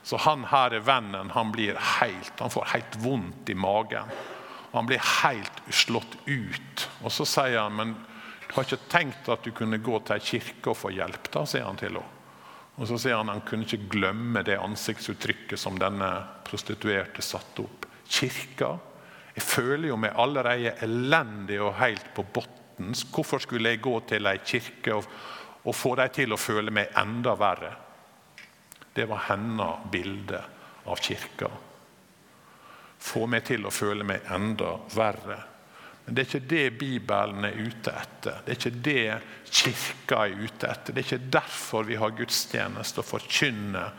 Så 0.04 0.20
han 0.22 0.44
her 0.52 0.76
er 0.76 0.86
vennen 0.86 1.32
han 1.34 1.52
blir 1.52 1.80
helt, 2.00 2.40
han 2.40 2.54
får 2.54 2.72
helt 2.76 2.98
vondt 3.02 3.50
i 3.50 3.56
magen. 3.58 4.12
Han 4.76 4.86
blir 4.86 5.00
helt 5.24 5.62
slått 5.72 6.18
ut. 6.26 6.90
Og 7.02 7.12
Så 7.12 7.26
sier 7.26 7.62
han 7.62 7.76
men 7.76 7.94
du 8.46 8.54
har 8.58 8.68
ikke 8.68 8.90
tenkt 8.92 9.30
at 9.32 9.44
du 9.44 9.54
kunne 9.56 9.80
gå 9.84 10.00
til 10.04 10.18
ei 10.18 10.24
kirke 10.24 10.72
og 10.72 10.78
få 10.78 10.92
hjelp, 10.96 11.30
da, 11.32 11.46
sier 11.48 11.64
han 11.64 11.80
til 11.80 11.94
henne. 11.96 12.04
Og 12.76 12.90
Så 12.90 12.98
sier 13.00 13.16
han 13.16 13.32
han 13.32 13.44
kunne 13.48 13.64
ikke 13.64 13.88
glemme 13.92 14.44
det 14.44 14.58
ansiktsuttrykket 14.60 15.60
som 15.60 15.80
denne 15.80 16.10
prostituerte 16.44 17.24
satte 17.24 17.64
opp. 17.64 17.88
Kirka? 18.06 18.74
Jeg 19.36 19.44
føler 19.48 19.90
jo 19.90 20.00
meg 20.00 20.20
allerede 20.20 20.76
elendig 20.84 21.62
og 21.64 21.78
helt 21.80 22.12
på 22.16 22.28
bunnen. 22.36 22.96
Hvorfor 23.16 23.40
skulle 23.40 23.72
jeg 23.72 23.84
gå 23.84 23.96
til 24.08 24.28
ei 24.28 24.38
kirke 24.44 25.00
og, 25.00 25.08
og 25.64 25.76
få 25.76 25.96
dem 25.96 26.12
til 26.20 26.36
å 26.36 26.40
føle 26.40 26.72
meg 26.76 26.92
enda 27.00 27.36
verre? 27.40 27.72
Det 28.96 29.08
var 29.08 29.24
hennes 29.32 29.88
bilde 29.92 30.44
av 30.86 31.00
kirka 31.00 31.50
få 33.00 33.26
meg 33.30 33.46
til 33.48 33.66
å 33.66 33.74
føle 33.74 34.06
meg 34.08 34.26
enda 34.34 34.78
verre. 34.96 35.42
Men 36.06 36.16
det 36.16 36.22
er 36.22 36.30
ikke 36.30 36.50
det 36.50 36.66
Bibelen 36.80 37.48
er 37.48 37.58
ute 37.58 37.94
etter. 37.98 38.42
Det 38.46 38.54
er 38.54 38.60
ikke 38.60 38.84
det 38.86 39.06
Kirka 39.50 40.20
er 40.26 40.36
ute 40.38 40.70
etter. 40.70 40.94
Det 40.94 41.02
er 41.02 41.08
ikke 41.08 41.32
derfor 41.34 41.88
vi 41.88 41.98
har 41.98 42.14
gudstjeneste 42.18 43.02
og 43.02 43.10
forkynner 43.10 43.96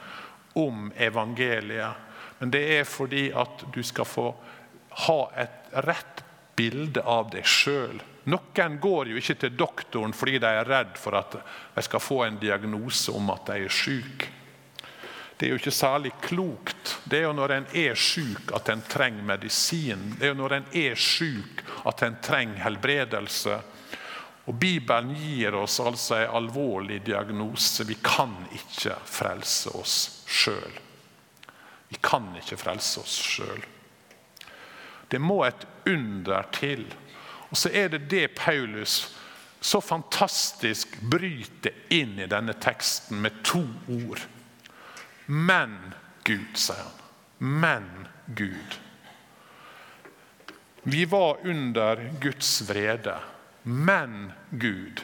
om 0.62 0.92
evangeliet. 0.94 2.04
Men 2.38 2.52
det 2.52 2.62
er 2.76 2.86
fordi 2.86 3.30
at 3.34 3.66
du 3.74 3.82
skal 3.86 4.06
få 4.06 4.28
ha 5.06 5.18
et 5.36 5.74
rett 5.86 6.22
bilde 6.56 7.02
av 7.02 7.32
deg 7.32 7.46
sjøl. 7.48 7.98
Noen 8.30 8.78
går 8.82 9.10
jo 9.12 9.20
ikke 9.20 9.38
til 9.42 9.58
doktoren 9.58 10.14
fordi 10.16 10.40
de 10.42 10.50
er 10.50 10.66
redd 10.66 10.96
for 10.98 11.18
at 11.18 11.36
de 11.74 11.84
skal 11.84 12.02
få 12.02 12.22
en 12.26 12.38
diagnose 12.40 13.12
om 13.14 13.30
at 13.34 13.50
de 13.50 13.66
er 13.66 13.72
syke. 13.72 14.30
Det 15.36 15.46
er 15.46 15.52
jo 15.52 15.58
ikke 15.60 15.74
særlig 15.74 16.12
klokt. 16.22 16.98
Det 17.04 17.18
er 17.18 17.26
jo 17.26 17.34
når 17.36 17.52
en 17.52 17.66
er 17.76 17.98
syk 18.00 18.52
at 18.56 18.70
en 18.72 18.82
trenger 18.88 19.22
medisin. 19.22 20.14
Det 20.16 20.24
er 20.24 20.32
jo 20.32 20.38
når 20.38 20.54
en 20.56 20.68
er 20.72 20.94
syk 20.96 21.60
at 21.86 22.02
en 22.06 22.16
trenger 22.24 22.62
helbredelse. 22.64 23.58
Og 24.46 24.54
Bibelen 24.54 25.12
gir 25.18 25.54
oss 25.58 25.80
altså 25.82 26.22
en 26.22 26.36
alvorlig 26.40 27.02
diagnose. 27.04 27.84
Vi 27.84 27.98
kan 28.02 28.32
ikke 28.54 28.96
frelse 29.04 29.74
oss 29.76 29.96
sjøl. 30.26 30.78
Vi 31.88 31.98
kan 32.02 32.30
ikke 32.40 32.56
frelse 32.56 33.02
oss 33.02 33.16
sjøl. 33.34 33.64
Det 35.10 35.20
må 35.20 35.42
et 35.44 35.66
under 35.86 36.48
til. 36.54 36.86
Og 37.50 37.60
så 37.60 37.70
er 37.74 37.92
det 37.92 38.06
det 38.10 38.28
Paulus 38.38 39.12
så 39.60 39.80
fantastisk 39.80 40.96
bryter 41.10 41.74
inn 41.94 42.16
i 42.20 42.30
denne 42.30 42.54
teksten 42.62 43.20
med 43.22 43.42
to 43.44 43.62
ord. 43.90 44.24
Men 45.26 45.94
Gud, 46.24 46.56
sier 46.56 46.76
han. 46.76 46.92
Men 47.38 48.08
Gud. 48.26 48.78
Vi 50.82 51.04
var 51.04 51.38
under 51.44 52.12
Guds 52.20 52.62
vrede, 52.68 53.18
men 53.62 54.32
Gud. 54.50 55.02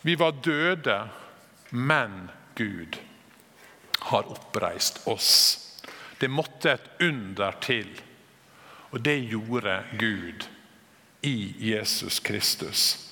Vi 0.00 0.14
var 0.14 0.32
døde, 0.32 1.08
men 1.70 2.30
Gud 2.54 2.96
har 3.98 4.30
oppreist 4.32 5.06
oss. 5.08 5.58
Det 6.18 6.28
måtte 6.28 6.72
et 6.72 6.90
under 7.00 7.52
til, 7.60 7.88
og 8.90 9.00
det 9.04 9.18
gjorde 9.28 9.82
Gud 9.98 10.48
i 11.22 11.54
Jesus 11.72 12.20
Kristus. 12.20 13.06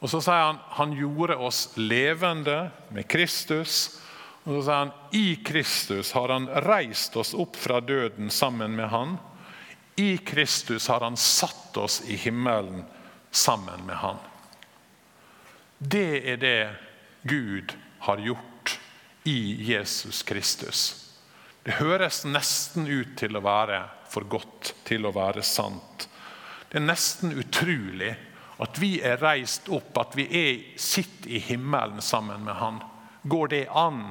Og 0.00 0.10
Så 0.10 0.20
sier 0.24 0.48
han 0.48 0.58
han 0.76 0.96
gjorde 0.96 1.36
oss 1.36 1.76
levende 1.76 2.70
med 2.90 3.08
Kristus 3.08 4.01
og 4.42 4.56
så 4.56 4.62
sier 4.66 4.78
han, 4.80 4.94
I 5.14 5.36
Kristus 5.46 6.12
har 6.16 6.32
han 6.34 6.48
reist 6.66 7.16
oss 7.16 7.30
opp 7.38 7.56
fra 7.56 7.78
døden 7.80 8.30
sammen 8.30 8.74
med 8.74 8.90
han. 8.90 9.16
I 9.96 10.16
Kristus 10.18 10.88
har 10.90 11.04
han 11.04 11.16
satt 11.16 11.76
oss 11.78 12.00
i 12.10 12.16
himmelen 12.16 12.82
sammen 13.30 13.86
med 13.86 13.96
han. 14.02 14.18
Det 15.78 16.22
er 16.32 16.36
det 16.42 16.74
Gud 17.22 17.76
har 18.02 18.18
gjort 18.18 18.78
i 19.24 19.62
Jesus 19.72 20.22
Kristus. 20.22 20.80
Det 21.62 21.78
høres 21.78 22.24
nesten 22.26 22.88
ut 22.90 23.14
til 23.18 23.38
å 23.38 23.44
være 23.44 23.84
for 24.10 24.26
godt 24.26 24.72
til 24.86 25.06
å 25.06 25.14
være 25.14 25.44
sant. 25.46 26.08
Det 26.68 26.80
er 26.80 26.88
nesten 26.88 27.34
utrolig 27.38 28.10
at 28.62 28.78
vi 28.78 28.96
er 29.04 29.22
reist 29.22 29.70
opp, 29.70 29.94
at 29.98 30.16
vi 30.18 30.26
er, 30.26 30.58
sitter 30.80 31.30
i 31.30 31.38
himmelen 31.42 32.02
sammen 32.02 32.42
med 32.46 32.58
Han. 32.58 32.82
Går 33.22 33.48
det 33.54 33.66
an? 33.68 34.10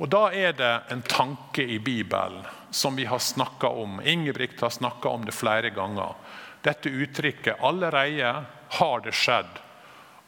Og 0.00 0.08
Da 0.08 0.30
er 0.32 0.54
det 0.56 0.72
en 0.88 1.02
tanke 1.04 1.60
i 1.62 1.78
Bibelen 1.78 2.44
som 2.70 2.96
vi 2.96 3.04
har 3.04 3.18
snakka 3.20 3.68
om. 3.68 4.00
Ingebrigt 4.00 4.60
har 4.60 4.70
snakka 4.72 5.08
om 5.08 5.24
det 5.24 5.36
flere 5.36 5.70
ganger. 5.70 6.14
Dette 6.62 6.88
uttrykket 6.88 7.60
'allerede 7.60 8.44
har 8.68 9.00
det 9.00 9.12
skjedd', 9.12 9.60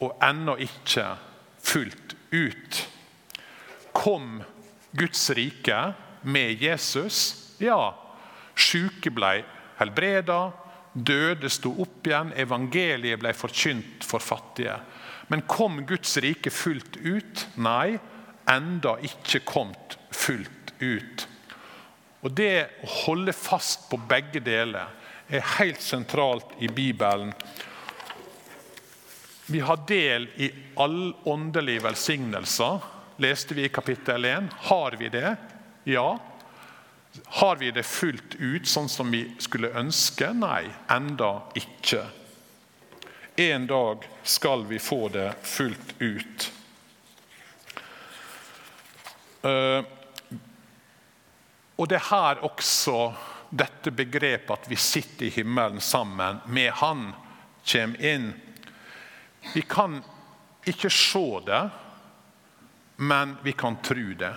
og 0.00 0.18
ennå 0.20 0.56
ikke 0.56 1.16
fullt 1.62 2.14
ut. 2.32 2.88
Kom 3.92 4.42
Guds 4.92 5.30
rike 5.30 5.94
med 6.22 6.62
Jesus? 6.62 7.36
Ja. 7.58 7.94
Sjuke 8.54 9.10
ble 9.10 9.44
helbreda, 9.78 10.52
døde 10.92 11.48
sto 11.48 11.72
opp 11.80 12.06
igjen, 12.06 12.32
evangeliet 12.36 13.20
ble 13.20 13.32
forkynt 13.32 14.04
for 14.04 14.18
fattige. 14.18 14.80
Men 15.28 15.42
kom 15.48 15.86
Guds 15.86 16.16
rike 16.16 16.50
fullt 16.50 16.96
ut? 16.96 17.46
Nei, 17.56 17.98
enda 18.50 18.96
ikke 19.04 19.42
kommet 19.46 19.98
fullt 20.10 20.74
ut. 20.80 21.28
Og 22.22 22.30
Det 22.30 22.54
å 22.84 22.90
holde 23.06 23.34
fast 23.34 23.88
på 23.90 23.98
begge 24.08 24.40
deler 24.44 24.90
er 25.32 25.46
helt 25.58 25.82
sentralt 25.82 26.54
i 26.62 26.68
Bibelen. 26.68 27.32
Vi 29.46 29.60
har 29.60 29.80
del 29.88 30.28
i 30.36 30.50
all 30.80 31.14
åndelige 31.28 31.82
velsignelser, 31.82 32.78
leste 33.22 33.54
vi 33.58 33.66
i 33.66 33.72
kapittel 33.72 34.24
1. 34.24 34.52
Har 34.70 34.96
vi 34.98 35.08
det? 35.12 35.36
Ja. 35.84 36.20
Har 37.24 37.56
vi 37.56 37.70
det 37.70 37.82
fullt 37.82 38.38
ut 38.38 38.68
sånn 38.68 38.88
som 38.88 39.10
vi 39.10 39.24
skulle 39.42 39.74
ønske? 39.76 40.30
Nei, 40.32 40.64
enda 40.88 41.34
ikke. 41.58 42.06
En 43.36 43.66
dag 43.66 44.06
skal 44.22 44.64
vi 44.68 44.78
få 44.78 45.08
det 45.12 45.32
fullt 45.42 45.94
ut. 45.98 46.52
Uh, 49.42 49.82
og 51.76 51.88
det 51.88 51.98
er 51.98 52.08
her 52.10 52.44
også 52.46 52.96
dette 53.52 53.90
begrepet 53.90 54.52
at 54.54 54.68
vi 54.70 54.78
sitter 54.80 55.26
i 55.26 55.34
himmelen 55.34 55.80
sammen 55.80 56.40
med 56.46 56.70
Han, 56.80 57.10
kommer 57.66 58.04
inn. 58.04 58.32
Vi 59.54 59.62
kan 59.62 60.00
ikke 60.66 60.90
se 60.90 61.24
det, 61.46 61.62
men 62.96 63.36
vi 63.42 63.52
kan 63.52 63.76
tro 63.82 64.14
det. 64.18 64.32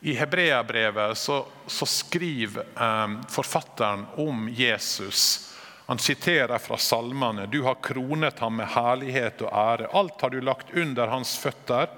I 0.00 0.14
Hebreabrevet 0.16 1.18
så, 1.18 1.42
så 1.66 1.86
skriver 1.86 2.64
eh, 2.72 3.16
forfatteren 3.28 4.06
om 4.16 4.48
Jesus. 4.48 5.52
Han 5.86 5.98
siterer 5.98 6.58
fra 6.58 6.78
salmene. 6.78 7.46
Du 7.46 7.62
har 7.62 7.74
kronet 7.84 8.38
ham 8.38 8.56
med 8.56 8.72
herlighet 8.72 9.42
og 9.44 9.52
ære. 9.52 9.90
Alt 9.92 10.22
har 10.22 10.32
du 10.32 10.40
lagt 10.40 10.72
under 10.72 11.12
hans 11.12 11.36
føtter. 11.38 11.90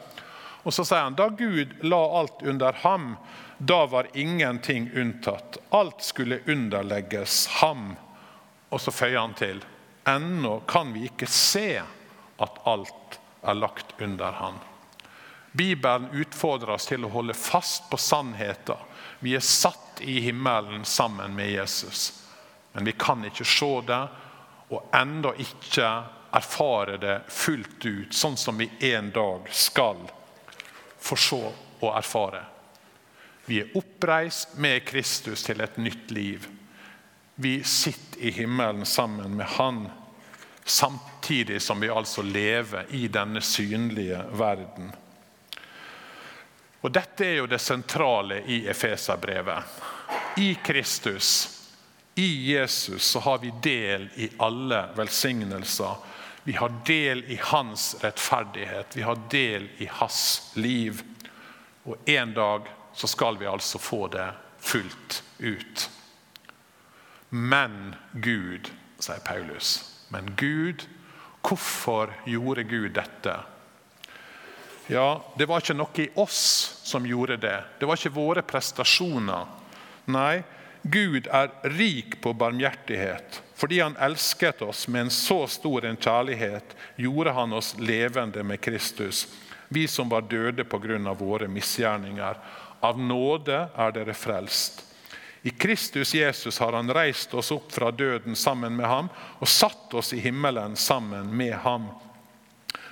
Og 0.63 0.75
så 0.75 0.85
sier 0.87 1.07
han 1.07 1.19
da 1.19 1.29
Gud 1.29 1.75
la 1.83 2.01
alt 2.21 2.43
under 2.43 2.73
ham, 2.85 3.17
da 3.59 3.87
var 3.87 4.11
ingenting 4.15 4.91
unntatt. 4.95 5.59
Alt 5.71 6.03
skulle 6.03 6.41
underlegges 6.47 7.47
ham. 7.47 7.95
Og 8.71 8.81
så 8.81 8.95
føyer 8.95 9.21
han 9.21 9.35
til 9.39 9.63
ennå 10.05 10.61
kan 10.67 10.93
vi 10.93 11.05
ikke 11.07 11.27
se 11.31 11.83
at 12.43 12.63
alt 12.67 13.19
er 13.43 13.55
lagt 13.55 13.95
under 14.03 14.33
ham. 14.33 14.55
Bibelen 15.53 16.09
utfordrer 16.11 16.75
oss 16.75 16.89
til 16.89 17.05
å 17.05 17.13
holde 17.13 17.37
fast 17.37 17.91
på 17.91 17.99
sannheten. 18.01 18.79
Vi 19.21 19.37
er 19.37 19.45
satt 19.45 20.01
i 20.01 20.21
himmelen 20.25 20.85
sammen 20.85 21.37
med 21.37 21.53
Jesus. 21.53 22.25
Men 22.73 22.89
vi 22.89 22.97
kan 22.99 23.25
ikke 23.29 23.45
se 23.45 23.71
det, 23.87 24.01
og 24.73 24.97
ennå 24.97 25.35
ikke 25.45 25.91
erfare 26.33 26.97
det 26.97 27.19
fullt 27.29 27.85
ut, 27.85 28.15
sånn 28.17 28.39
som 28.41 28.57
vi 28.59 28.71
en 28.95 29.11
dag 29.13 29.51
skal 29.53 30.01
få 31.03 31.19
så 31.19 31.43
å 31.83 31.93
erfare. 31.99 32.45
Vi 33.45 33.59
er 33.61 33.77
oppreist 33.79 34.55
med 34.63 34.85
Kristus 34.87 35.43
til 35.43 35.61
et 35.61 35.77
nytt 35.83 36.11
liv. 36.15 36.47
Vi 37.35 37.63
sitter 37.67 38.21
i 38.21 38.31
himmelen 38.31 38.87
sammen 38.87 39.37
med 39.37 39.47
Han, 39.59 39.89
samtidig 40.65 41.63
som 41.63 41.81
vi 41.81 41.91
altså 41.91 42.23
lever 42.23 42.87
i 42.95 43.09
denne 43.09 43.41
synlige 43.43 44.23
verden. 44.39 44.93
Og 46.83 46.91
Dette 46.91 47.27
er 47.27 47.37
jo 47.41 47.51
det 47.51 47.61
sentrale 47.63 48.41
i 48.51 48.63
Efeserbrevet. 48.71 49.83
I 50.37 50.55
Kristus, 50.65 51.59
i 52.15 52.53
Jesus, 52.53 53.03
så 53.03 53.21
har 53.21 53.39
vi 53.39 53.53
del 53.63 54.09
i 54.17 54.31
alle 54.39 54.89
velsignelser. 54.97 55.95
Vi 56.45 56.53
har 56.53 56.73
del 56.87 57.25
i 57.25 57.39
hans 57.43 57.97
rettferdighet, 58.03 58.97
vi 58.97 59.03
har 59.03 59.19
del 59.31 59.69
i 59.79 59.87
hans 59.87 60.53
liv. 60.55 61.03
Og 61.85 62.09
en 62.09 62.35
dag 62.35 62.67
så 62.95 63.07
skal 63.07 63.39
vi 63.39 63.47
altså 63.47 63.79
få 63.79 64.07
det 64.11 64.27
fullt 64.59 65.23
ut. 65.39 65.91
Men 67.29 67.95
Gud, 68.13 68.71
sier 68.99 69.23
Paulus. 69.25 69.79
Men 70.11 70.35
Gud, 70.37 70.85
hvorfor 71.43 72.13
gjorde 72.27 72.65
Gud 72.65 72.91
dette? 72.99 73.39
Ja, 74.87 75.23
Det 75.39 75.47
var 75.47 75.63
ikke 75.63 75.79
noe 75.79 76.03
i 76.03 76.11
oss 76.21 76.43
som 76.85 77.07
gjorde 77.07 77.39
det. 77.41 77.59
Det 77.79 77.87
var 77.87 77.97
ikke 77.97 78.19
våre 78.19 78.43
prestasjoner. 78.43 79.47
Nei, 80.11 80.43
Gud 80.83 81.31
er 81.31 81.55
rik 81.71 82.19
på 82.21 82.35
barmhjertighet. 82.35 83.41
Fordi 83.63 83.81
han 83.81 83.97
elsket 83.97 84.63
oss 84.63 84.89
med 84.89 85.01
en 85.01 85.11
så 85.11 85.47
stor 85.47 85.85
en 85.85 85.97
kjærlighet, 85.97 86.73
gjorde 86.97 87.31
han 87.31 87.53
oss 87.53 87.77
levende 87.79 88.43
med 88.43 88.61
Kristus. 88.61 89.29
Vi 89.69 89.85
som 89.89 90.09
var 90.09 90.27
døde 90.27 90.65
pga. 90.65 91.15
våre 91.15 91.49
misgjerninger. 91.49 92.37
Av 92.81 92.99
nåde 92.99 93.69
er 93.77 93.93
dere 93.93 94.15
frelst. 94.15 94.83
I 95.43 95.51
Kristus 95.51 96.15
Jesus 96.15 96.59
har 96.59 96.73
han 96.73 96.91
reist 96.91 97.35
oss 97.35 97.51
opp 97.51 97.73
fra 97.73 97.91
døden 97.91 98.37
sammen 98.37 98.77
med 98.77 98.87
ham 98.87 99.09
og 99.39 99.49
satt 99.49 99.95
oss 99.95 100.13
i 100.13 100.19
himmelen 100.19 100.77
sammen 100.77 101.37
med 101.37 101.55
ham. 101.55 101.87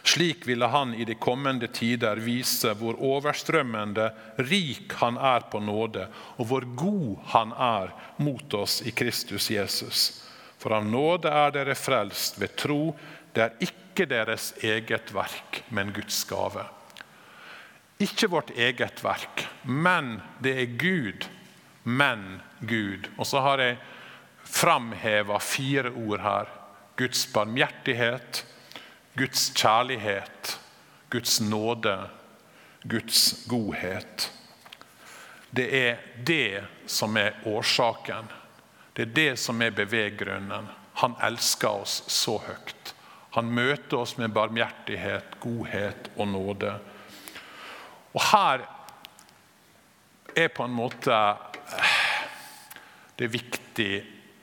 Slik 0.03 0.47
ville 0.47 0.67
han 0.67 0.95
i 0.95 1.05
de 1.05 1.15
kommende 1.15 1.67
tider 1.67 2.23
vise 2.23 2.75
hvor 2.79 2.95
overstrømmende 2.95 4.13
rik 4.37 4.95
han 5.03 5.19
er 5.19 5.51
på 5.51 5.59
nåde, 5.61 6.07
og 6.39 6.47
hvor 6.47 6.63
god 6.63 7.17
han 7.35 7.53
er 7.59 7.95
mot 8.23 8.55
oss 8.55 8.83
i 8.87 8.91
Kristus 8.91 9.51
Jesus. 9.51 10.30
For 10.61 10.77
av 10.77 10.85
nåde 10.85 11.31
er 11.33 11.55
dere 11.55 11.77
frelst 11.79 12.37
ved 12.41 12.53
tro. 12.61 12.93
Det 13.33 13.47
er 13.47 13.65
ikke 13.65 14.09
deres 14.11 14.53
eget 14.61 15.13
verk, 15.17 15.63
men 15.73 15.93
Guds 15.97 16.21
gave. 16.29 16.67
Ikke 18.01 18.29
vårt 18.33 18.53
eget 18.57 19.01
verk, 19.05 19.47
men 19.65 20.19
det 20.41 20.57
er 20.61 20.77
Gud. 20.81 21.29
Men 21.85 22.41
Gud. 22.61 23.09
Og 23.17 23.27
så 23.27 23.41
har 23.41 23.61
jeg 23.65 23.79
framheva 24.45 25.39
fire 25.41 25.93
ord 25.97 26.21
her. 26.25 26.51
Guds 27.01 27.25
barmhjertighet, 27.33 28.45
Guds 29.17 29.49
kjærlighet, 29.57 30.59
Guds 31.11 31.41
nåde, 31.41 31.97
Guds 32.85 33.47
godhet. 33.49 34.29
Det 35.51 35.69
er 35.77 35.97
det 36.27 36.65
som 36.87 37.17
er 37.17 37.41
årsaken. 37.49 38.29
Det 38.95 39.07
er 39.07 39.15
det 39.15 39.33
som 39.39 39.63
er 39.63 39.75
beveggrunnen. 39.75 40.69
Han 41.01 41.17
elsker 41.23 41.83
oss 41.85 42.03
så 42.11 42.39
høyt. 42.45 42.95
Han 43.37 43.53
møter 43.55 44.01
oss 44.03 44.17
med 44.19 44.35
barmhjertighet, 44.35 45.37
godhet 45.41 46.11
og 46.17 46.29
nåde. 46.33 46.73
Og 48.11 48.23
her 48.33 48.65
er 50.35 50.51
på 50.55 50.67
en 50.67 50.75
måte 50.75 51.15
eh, 51.15 52.01
det 53.19 53.29
er 53.29 53.35
viktig 53.35 53.93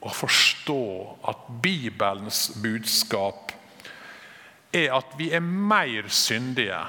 å 0.07 0.11
forstå 0.13 0.81
at 1.27 1.47
Bibelens 1.63 2.47
budskap 2.61 3.51
er 4.75 4.93
at 4.95 5.15
vi 5.19 5.31
er 5.35 5.43
mer 5.43 6.07
syndige 6.13 6.79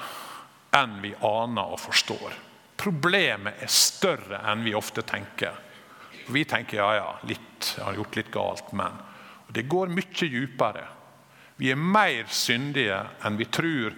enn 0.77 0.99
vi 1.01 1.15
aner 1.25 1.73
og 1.73 1.81
forstår. 1.81 2.35
Problemet 2.79 3.63
er 3.63 3.71
større 3.73 4.43
enn 4.51 4.61
vi 4.63 4.75
ofte 4.77 5.03
tenker. 5.07 5.57
Vi 6.29 6.45
tenker 6.45 6.77
ja, 6.77 6.89
ja, 6.95 7.11
litt, 7.25 7.73
jeg 7.75 7.83
har 7.83 7.97
gjort 7.97 8.17
litt 8.19 8.31
galt, 8.33 8.73
men 8.77 8.97
og 9.49 9.55
Det 9.57 9.65
går 9.65 9.89
mye 9.89 10.29
dypere. 10.29 10.85
Vi 11.57 11.71
er 11.73 11.79
mer 11.81 12.27
syndige 12.29 12.99
enn 13.25 13.37
vi 13.39 13.47
tror. 13.49 13.95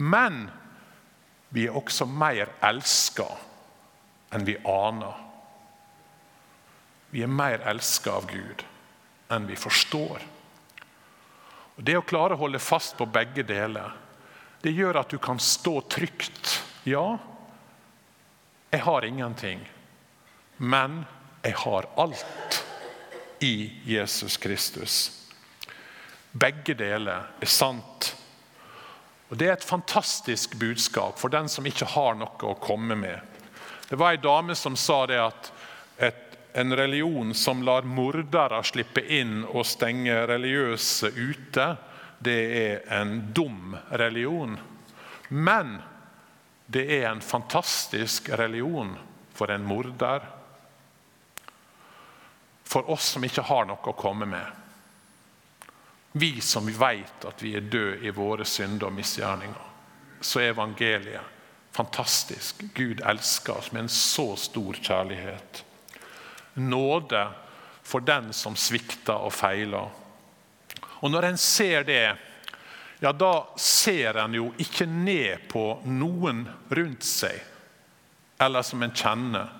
Men 0.00 0.46
vi 1.52 1.66
er 1.68 1.76
også 1.76 2.06
mer 2.08 2.48
elska 2.64 3.26
enn 4.32 4.46
vi 4.48 4.56
aner. 4.64 5.20
Vi 7.12 7.22
er 7.24 7.30
mer 7.32 7.62
elska 7.68 8.16
av 8.16 8.26
Gud 8.32 8.64
enn 9.28 9.46
vi 9.48 9.60
forstår. 9.60 10.24
Og 11.76 11.84
Det 11.84 11.98
å 11.98 12.06
klare 12.08 12.34
å 12.34 12.42
holde 12.42 12.58
fast 12.58 12.96
på 12.96 13.06
begge 13.06 13.44
deler, 13.46 13.92
det 14.64 14.72
gjør 14.72 15.02
at 15.02 15.12
du 15.12 15.18
kan 15.22 15.38
stå 15.38 15.80
trygt. 15.86 16.56
Ja, 16.88 17.18
jeg 18.72 18.80
har 18.84 19.04
ingenting, 19.04 19.60
men 20.56 21.04
jeg 21.42 21.54
har 21.64 21.88
alt 21.96 22.64
i 23.44 23.72
Jesus 23.84 24.36
Kristus. 24.36 24.96
Begge 26.32 26.74
deler 26.74 27.30
er 27.40 27.50
sant 27.50 28.14
og 29.28 29.36
Det 29.36 29.48
er 29.48 29.58
et 29.58 29.64
fantastisk 29.64 30.54
budskap 30.56 31.18
for 31.20 31.28
den 31.28 31.50
som 31.52 31.66
ikke 31.68 31.88
har 31.92 32.16
noe 32.16 32.48
å 32.48 32.56
komme 32.64 32.96
med. 32.96 33.20
Det 33.88 33.98
var 34.00 34.14
ei 34.14 34.22
dame 34.24 34.56
som 34.56 34.76
sa 34.76 35.02
det 35.08 35.18
at 35.20 35.50
et, 36.00 36.38
en 36.56 36.72
religion 36.76 37.34
som 37.36 37.60
lar 37.64 37.84
mordere 37.84 38.62
slippe 38.64 39.04
inn 39.04 39.42
og 39.44 39.66
stenge 39.68 40.16
religiøse 40.30 41.12
ute, 41.12 41.68
det 42.24 42.40
er 42.56 42.88
en 43.00 43.12
dum 43.36 43.76
religion. 44.00 44.56
Men 45.28 45.76
det 46.66 46.86
er 46.98 47.10
en 47.10 47.20
fantastisk 47.24 48.32
religion 48.40 48.96
for 49.36 49.52
en 49.52 49.68
morder. 49.68 50.24
For 52.68 52.90
oss 52.90 53.14
som 53.14 53.24
ikke 53.24 53.46
har 53.48 53.64
noe 53.68 53.80
å 53.88 53.96
komme 53.96 54.28
med. 54.28 54.44
Vi 56.12 56.40
som 56.44 56.68
vet 56.68 57.24
at 57.24 57.42
vi 57.42 57.54
er 57.56 57.64
døde 57.64 58.04
i 58.04 58.12
våre 58.12 58.44
synder 58.48 58.90
og 58.90 58.96
misgjerninger. 58.96 59.66
Så 60.20 60.42
er 60.42 60.52
evangeliet 60.52 61.34
fantastisk. 61.78 62.64
Gud 62.74 63.00
elsker 63.06 63.58
oss 63.60 63.72
med 63.72 63.86
en 63.86 63.88
så 63.92 64.36
stor 64.36 64.74
kjærlighet. 64.82 65.64
Nåde 66.54 67.28
for 67.82 68.00
den 68.00 68.32
som 68.32 68.56
svikter 68.56 69.14
og 69.14 69.32
feiler. 69.32 69.88
Og 71.00 71.10
Når 71.10 71.28
en 71.28 71.38
ser 71.38 71.84
det, 71.86 72.16
ja, 73.00 73.12
da 73.12 73.46
ser 73.56 74.18
en 74.18 74.34
jo 74.34 74.50
ikke 74.58 74.88
ned 74.90 75.46
på 75.48 75.62
noen 75.86 76.42
rundt 76.68 77.06
seg, 77.06 77.38
eller 78.42 78.66
som 78.66 78.82
en 78.82 78.94
kjenner. 78.94 79.54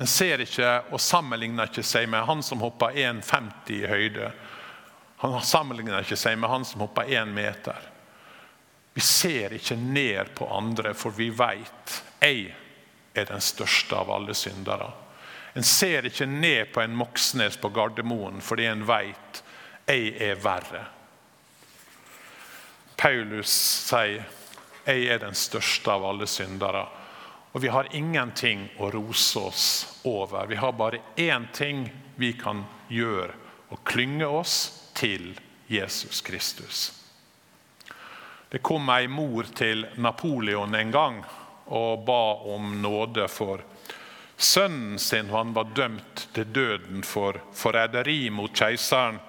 En 0.00 0.08
ser 0.08 0.40
ikke 0.40 0.68
og 0.94 1.00
sammenligner 1.02 1.68
ikke 1.68 1.84
seg 1.84 2.06
med 2.08 2.24
han 2.24 2.40
som 2.44 2.62
hopper 2.64 2.96
1,50 2.96 3.72
i 3.74 3.80
høyde. 3.84 4.30
Han 5.20 5.36
sammenligner 5.44 6.00
ikke 6.00 6.16
seg 6.16 6.38
med 6.40 6.48
han 6.48 6.64
som 6.64 6.80
hopper 6.86 7.10
1 7.12 7.28
meter. 7.36 7.76
Vi 8.96 9.02
ser 9.04 9.52
ikke 9.52 9.76
ned 9.76 10.32
på 10.34 10.48
andre, 10.48 10.94
for 10.96 11.12
vi 11.12 11.28
vet 11.36 12.00
jeg 12.20 12.48
er 13.12 13.28
den 13.28 13.44
største 13.44 13.96
av 13.96 14.10
alle 14.14 14.34
syndere. 14.34 14.88
En 15.52 15.66
ser 15.66 16.08
ikke 16.08 16.26
ned 16.26 16.72
på 16.72 16.80
en 16.80 16.96
Moxnes 16.96 17.58
på 17.60 17.68
Gardermoen 17.74 18.40
fordi 18.40 18.70
en 18.70 18.86
vet 18.88 19.42
jeg 19.90 20.14
er 20.30 20.40
verre. 20.40 20.84
Paulus 22.96 23.52
sier 23.90 24.24
jeg 24.86 25.06
er 25.12 25.20
den 25.22 25.36
største 25.36 25.92
av 25.92 26.08
alle 26.08 26.28
syndere. 26.30 26.86
Og 27.52 27.60
vi 27.60 27.68
har 27.68 27.88
ingenting 27.96 28.68
å 28.78 28.90
rose 28.90 29.38
oss 29.38 29.64
over. 30.06 30.46
Vi 30.46 30.56
har 30.56 30.72
bare 30.72 31.00
én 31.16 31.48
ting 31.52 31.88
vi 32.16 32.32
kan 32.38 32.64
gjøre, 32.88 33.34
å 33.70 33.78
klynge 33.86 34.26
oss 34.26 34.56
til 34.94 35.32
Jesus 35.66 36.20
Kristus. 36.20 36.92
Det 38.50 38.58
kom 38.66 38.88
ei 38.90 39.06
mor 39.06 39.46
til 39.54 39.86
Napoleon 40.02 40.74
en 40.74 40.90
gang 40.90 41.20
og 41.70 42.04
ba 42.06 42.22
om 42.50 42.72
nåde 42.82 43.28
for 43.30 43.62
sønnen 44.36 44.98
sin. 44.98 45.30
Han 45.30 45.52
var 45.54 45.70
dømt 45.74 46.28
til 46.34 46.50
døden 46.50 47.04
for 47.06 47.38
forræderi 47.54 48.30
mot 48.34 48.54
keiseren. 48.54 49.20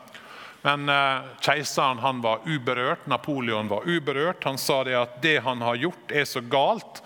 Men 0.61 0.89
eh, 0.89 1.29
keiseren 1.41 2.21
var 2.21 2.45
uberørt, 2.45 3.05
Napoleon 3.09 3.69
var 3.69 3.85
uberørt. 3.85 4.43
Han 4.43 4.57
sa 4.57 4.83
det 4.85 4.97
at 4.97 5.21
det 5.21 5.39
han 5.45 5.61
har 5.61 5.77
gjort, 5.85 6.11
er 6.13 6.25
så 6.25 6.41
galt 6.41 7.01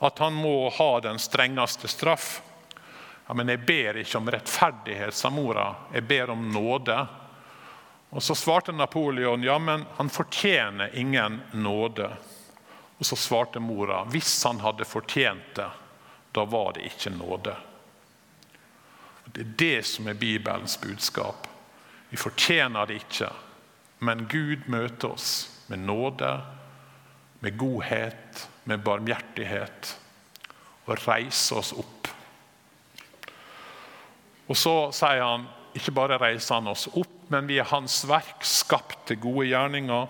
at 0.00 0.18
han 0.18 0.32
må 0.34 0.70
ha 0.70 1.00
den 1.00 1.18
strengeste 1.18 1.88
straff. 1.88 2.42
Ja, 3.26 3.34
Men 3.34 3.48
jeg 3.48 3.60
ber 3.66 3.96
ikke 4.00 4.18
om 4.18 4.30
rettferdighet, 4.30 5.14
sa 5.14 5.30
mora. 5.30 5.74
Jeg 5.92 6.02
ber 6.08 6.30
om 6.30 6.48
nåde. 6.52 7.06
Og 8.10 8.22
Så 8.22 8.34
svarte 8.34 8.72
Napoleon 8.72 9.42
ja, 9.42 9.58
men 9.58 9.84
han 9.96 10.10
fortjener 10.10 10.96
ingen 10.96 11.40
nåde. 11.52 12.10
Og 12.98 13.06
Så 13.06 13.16
svarte 13.16 13.60
mora 13.60 14.04
hvis 14.04 14.44
han 14.44 14.60
hadde 14.60 14.84
fortjent 14.84 15.54
det, 15.54 15.68
da 16.32 16.44
var 16.44 16.72
det 16.72 16.88
ikke 16.88 17.10
nåde. 17.10 17.56
Det 19.24 19.40
er 19.40 19.54
det 19.56 19.86
som 19.86 20.08
er 20.08 20.14
Bibelens 20.14 20.80
budskap. 20.80 21.46
Vi 22.08 22.16
fortjener 22.16 22.86
det 22.86 22.94
ikke, 23.04 23.28
men 23.98 24.26
Gud 24.26 24.66
møter 24.66 25.12
oss 25.12 25.60
med 25.66 25.78
nåde, 25.78 26.40
med 27.40 27.56
godhet, 27.58 28.48
med 28.64 28.82
barmhjertighet 28.84 29.94
og 30.86 30.98
reise 31.06 31.56
oss 31.56 31.72
opp. 31.72 32.10
Og 34.50 34.58
Så 34.58 34.74
sier 34.96 35.22
han 35.22 35.46
ikke 35.78 35.94
bare 35.94 36.18
reiser 36.18 36.58
han 36.58 36.70
oss 36.72 36.88
opp, 36.90 37.12
men 37.30 37.46
vi 37.46 37.60
er 37.62 37.68
hans 37.70 38.02
verk, 38.10 38.42
skapt 38.42 39.04
til 39.06 39.20
gode 39.22 39.46
gjerninger, 39.46 40.08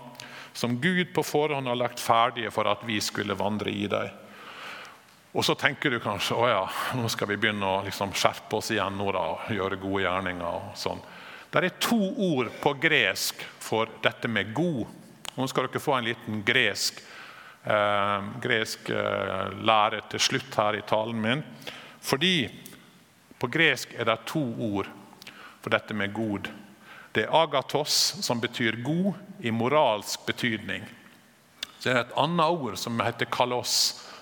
som 0.56 0.78
Gud 0.80 1.12
på 1.14 1.22
forhånd 1.22 1.68
har 1.68 1.76
lagt 1.76 2.00
ferdige 2.00 2.50
for 2.50 2.68
at 2.70 2.80
vi 2.88 2.96
skulle 3.04 3.36
vandre 3.36 3.70
i 3.70 3.86
dem. 3.90 4.08
Og 5.30 5.44
så 5.46 5.54
tenker 5.54 5.92
du 5.92 6.00
kanskje 6.02 6.34
å 6.34 6.46
ja, 6.50 6.62
nå 6.98 7.06
skal 7.12 7.28
vi 7.30 7.36
begynne 7.38 7.66
å 7.68 7.82
liksom 7.86 8.10
skjerpe 8.16 8.58
oss 8.58 8.72
igjen 8.74 8.96
nå 8.98 9.12
da, 9.14 9.26
og 9.36 9.52
gjøre 9.54 9.78
gode 9.78 10.02
gjerninger. 10.02 10.48
og 10.48 10.72
sånn. 10.74 11.02
Det 11.50 11.62
er 11.62 11.76
to 11.82 12.00
ord 12.30 12.50
på 12.62 12.72
gresk 12.82 13.44
for 13.62 13.90
dette 14.02 14.28
med 14.30 14.52
god. 14.54 14.88
Nå 15.36 15.46
skal 15.50 15.68
dere 15.68 15.82
få 15.82 15.94
en 15.98 16.08
liten 16.08 16.42
gresk, 16.46 16.98
gresk 18.40 18.88
eh, 18.90 19.50
lære 19.60 20.00
til 20.10 20.20
slutt 20.20 20.56
her 20.56 20.78
i 20.78 20.86
talen 20.88 21.20
min. 21.20 21.42
Fordi 22.00 22.48
på 23.38 23.48
gresk 23.52 23.92
er 23.96 24.08
det 24.08 24.24
to 24.28 24.42
ord 24.72 24.88
for 25.60 25.70
dette 25.70 25.94
med 25.94 26.12
god. 26.16 26.48
Det 27.12 27.26
er 27.26 27.34
agatos, 27.34 28.16
som 28.22 28.40
betyr 28.40 28.80
god 28.84 29.12
i 29.40 29.50
moralsk 29.50 30.24
betydning. 30.26 30.84
Så 31.78 31.88
det 31.88 31.96
er 31.96 32.00
et 32.04 32.16
annet 32.20 32.46
ord 32.46 32.76
som 32.78 33.00
heter 33.00 33.28
kalos, 33.32 33.74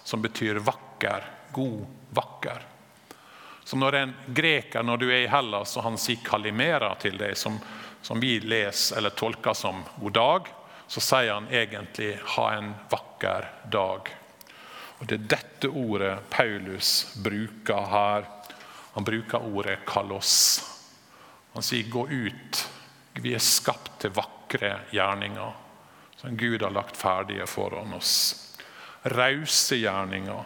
som 0.04 0.22
betyr 0.22 0.58
vakker. 0.62 1.26
God, 1.52 1.86
vakker. 2.14 2.62
Så 3.64 3.76
når 3.76 3.94
en 3.94 4.14
greker, 4.34 4.82
når 4.82 4.96
du 4.96 5.10
er 5.10 5.24
i 5.24 5.30
Hellas 5.30 5.76
og 5.76 5.84
han 5.84 5.98
sier 5.98 6.22
'kalimera' 6.24 6.94
til 6.98 7.18
deg, 7.18 7.36
som, 7.36 7.58
som 8.02 8.20
vi 8.20 8.38
leser 8.40 8.96
eller 8.96 9.10
tolker 9.10 9.54
som 9.54 9.84
'god 10.00 10.12
dag', 10.12 10.48
så 10.88 11.00
sier 11.00 11.32
han 11.32 11.48
egentlig 11.52 12.18
'ha 12.24 12.52
en 12.52 12.74
vakker 12.90 13.48
dag'. 13.64 14.08
Og 14.98 15.06
Det 15.06 15.14
er 15.14 15.28
dette 15.28 15.68
ordet 15.68 16.30
Paulus 16.30 17.14
bruker 17.24 17.86
her. 17.86 18.24
Han 18.94 19.04
bruker 19.04 19.38
ordet 19.38 19.78
'kalos'. 19.86 20.64
Han 21.54 21.62
sier 21.62 21.84
'gå 21.84 22.08
ut'. 22.08 22.68
Vi 23.14 23.34
er 23.34 23.38
skapt 23.38 24.00
til 24.00 24.10
vakre 24.10 24.80
gjerninger 24.90 25.52
som 26.16 26.36
Gud 26.36 26.62
har 26.62 26.70
lagt 26.70 26.96
ferdige 26.96 27.46
foran 27.46 27.92
oss. 27.94 28.54
Rause 29.02 29.76
gjerninger, 29.76 30.44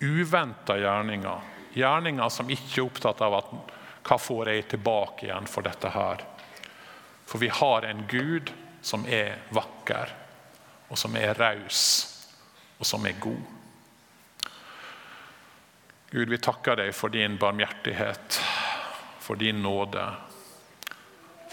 uventa 0.00 0.76
gjerninger. 0.78 1.40
Gjerninger 1.74 2.28
som 2.28 2.50
ikke 2.50 2.80
er 2.80 2.86
opptatt 2.86 3.20
av 3.20 3.34
at 3.34 3.52
hva 4.04 4.18
får 4.18 4.48
jeg 4.48 4.68
tilbake 4.68 5.26
igjen 5.26 5.46
for 5.46 5.62
dette 5.62 5.88
her. 5.88 6.24
For 7.26 7.38
vi 7.38 7.48
har 7.48 7.82
en 7.82 8.04
Gud 8.10 8.52
som 8.84 9.06
er 9.08 9.40
vakker, 9.56 10.12
og 10.92 11.00
som 11.00 11.16
er 11.16 11.32
raus, 11.38 11.82
og 12.78 12.86
som 12.86 13.06
er 13.08 13.16
god. 13.20 13.40
Gud, 16.12 16.28
vi 16.30 16.38
takker 16.38 16.78
deg 16.78 16.92
for 16.94 17.10
din 17.10 17.38
barmhjertighet, 17.40 18.38
for 19.24 19.40
din 19.40 19.64
nåde 19.64 20.04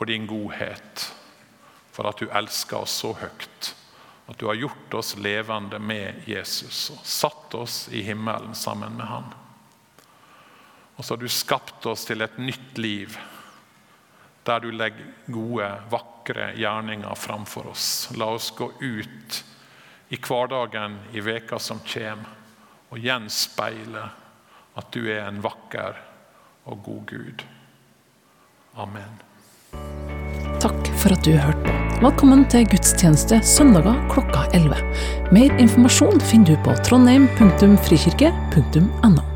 for 0.01 0.05
din 0.05 0.27
godhet, 0.27 1.13
for 1.91 2.09
at 2.09 2.17
du 2.17 2.31
elsker 2.33 2.79
oss 2.81 2.93
så 3.03 3.11
høyt. 3.13 3.67
At 4.25 4.39
du 4.41 4.47
har 4.49 4.57
gjort 4.57 4.95
oss 4.97 5.11
levende 5.21 5.77
med 5.77 6.23
Jesus 6.25 6.87
og 6.89 7.03
satt 7.05 7.53
oss 7.53 7.75
i 7.93 8.01
himmelen 8.07 8.55
sammen 8.57 8.95
med 8.97 9.05
han. 9.05 9.27
Og 10.95 11.05
så 11.05 11.13
har 11.13 11.21
du 11.21 11.29
skapt 11.29 11.85
oss 11.85 12.07
til 12.09 12.25
et 12.25 12.39
nytt 12.41 12.81
liv, 12.81 13.13
der 14.45 14.59
du 14.59 14.71
legger 14.73 15.05
gode, 15.27 15.81
vakre 15.91 16.51
gjerninger 16.57 17.15
framfor 17.15 17.67
oss. 17.73 18.09
La 18.17 18.25
oss 18.35 18.51
gå 18.57 18.71
ut 18.81 19.43
i 20.11 20.17
hverdagen 20.17 20.99
i 21.13 21.19
veka 21.23 21.59
som 21.59 21.79
kommer, 21.87 22.25
og 22.91 22.99
gjenspeile 22.99 24.09
at 24.75 24.91
du 24.91 25.07
er 25.07 25.27
en 25.27 25.43
vakker 25.43 25.95
og 26.67 26.83
god 26.83 27.05
Gud. 27.07 27.43
Amen. 28.79 29.21
Takk 30.61 30.87
for 30.99 31.09
at 31.15 31.25
du 31.25 31.31
hørte 31.37 31.63
på. 31.65 31.71
Velkommen 32.01 32.49
til 32.51 32.67
gudstjeneste 32.69 33.41
søndager 33.45 34.07
klokka 34.11 34.41
11. 34.57 34.75
Mer 35.33 35.51
informasjon 35.61 36.21
finner 36.31 36.47
du 36.51 36.55
på 36.65 36.71
trondheim.frikirke.no. 36.87 39.30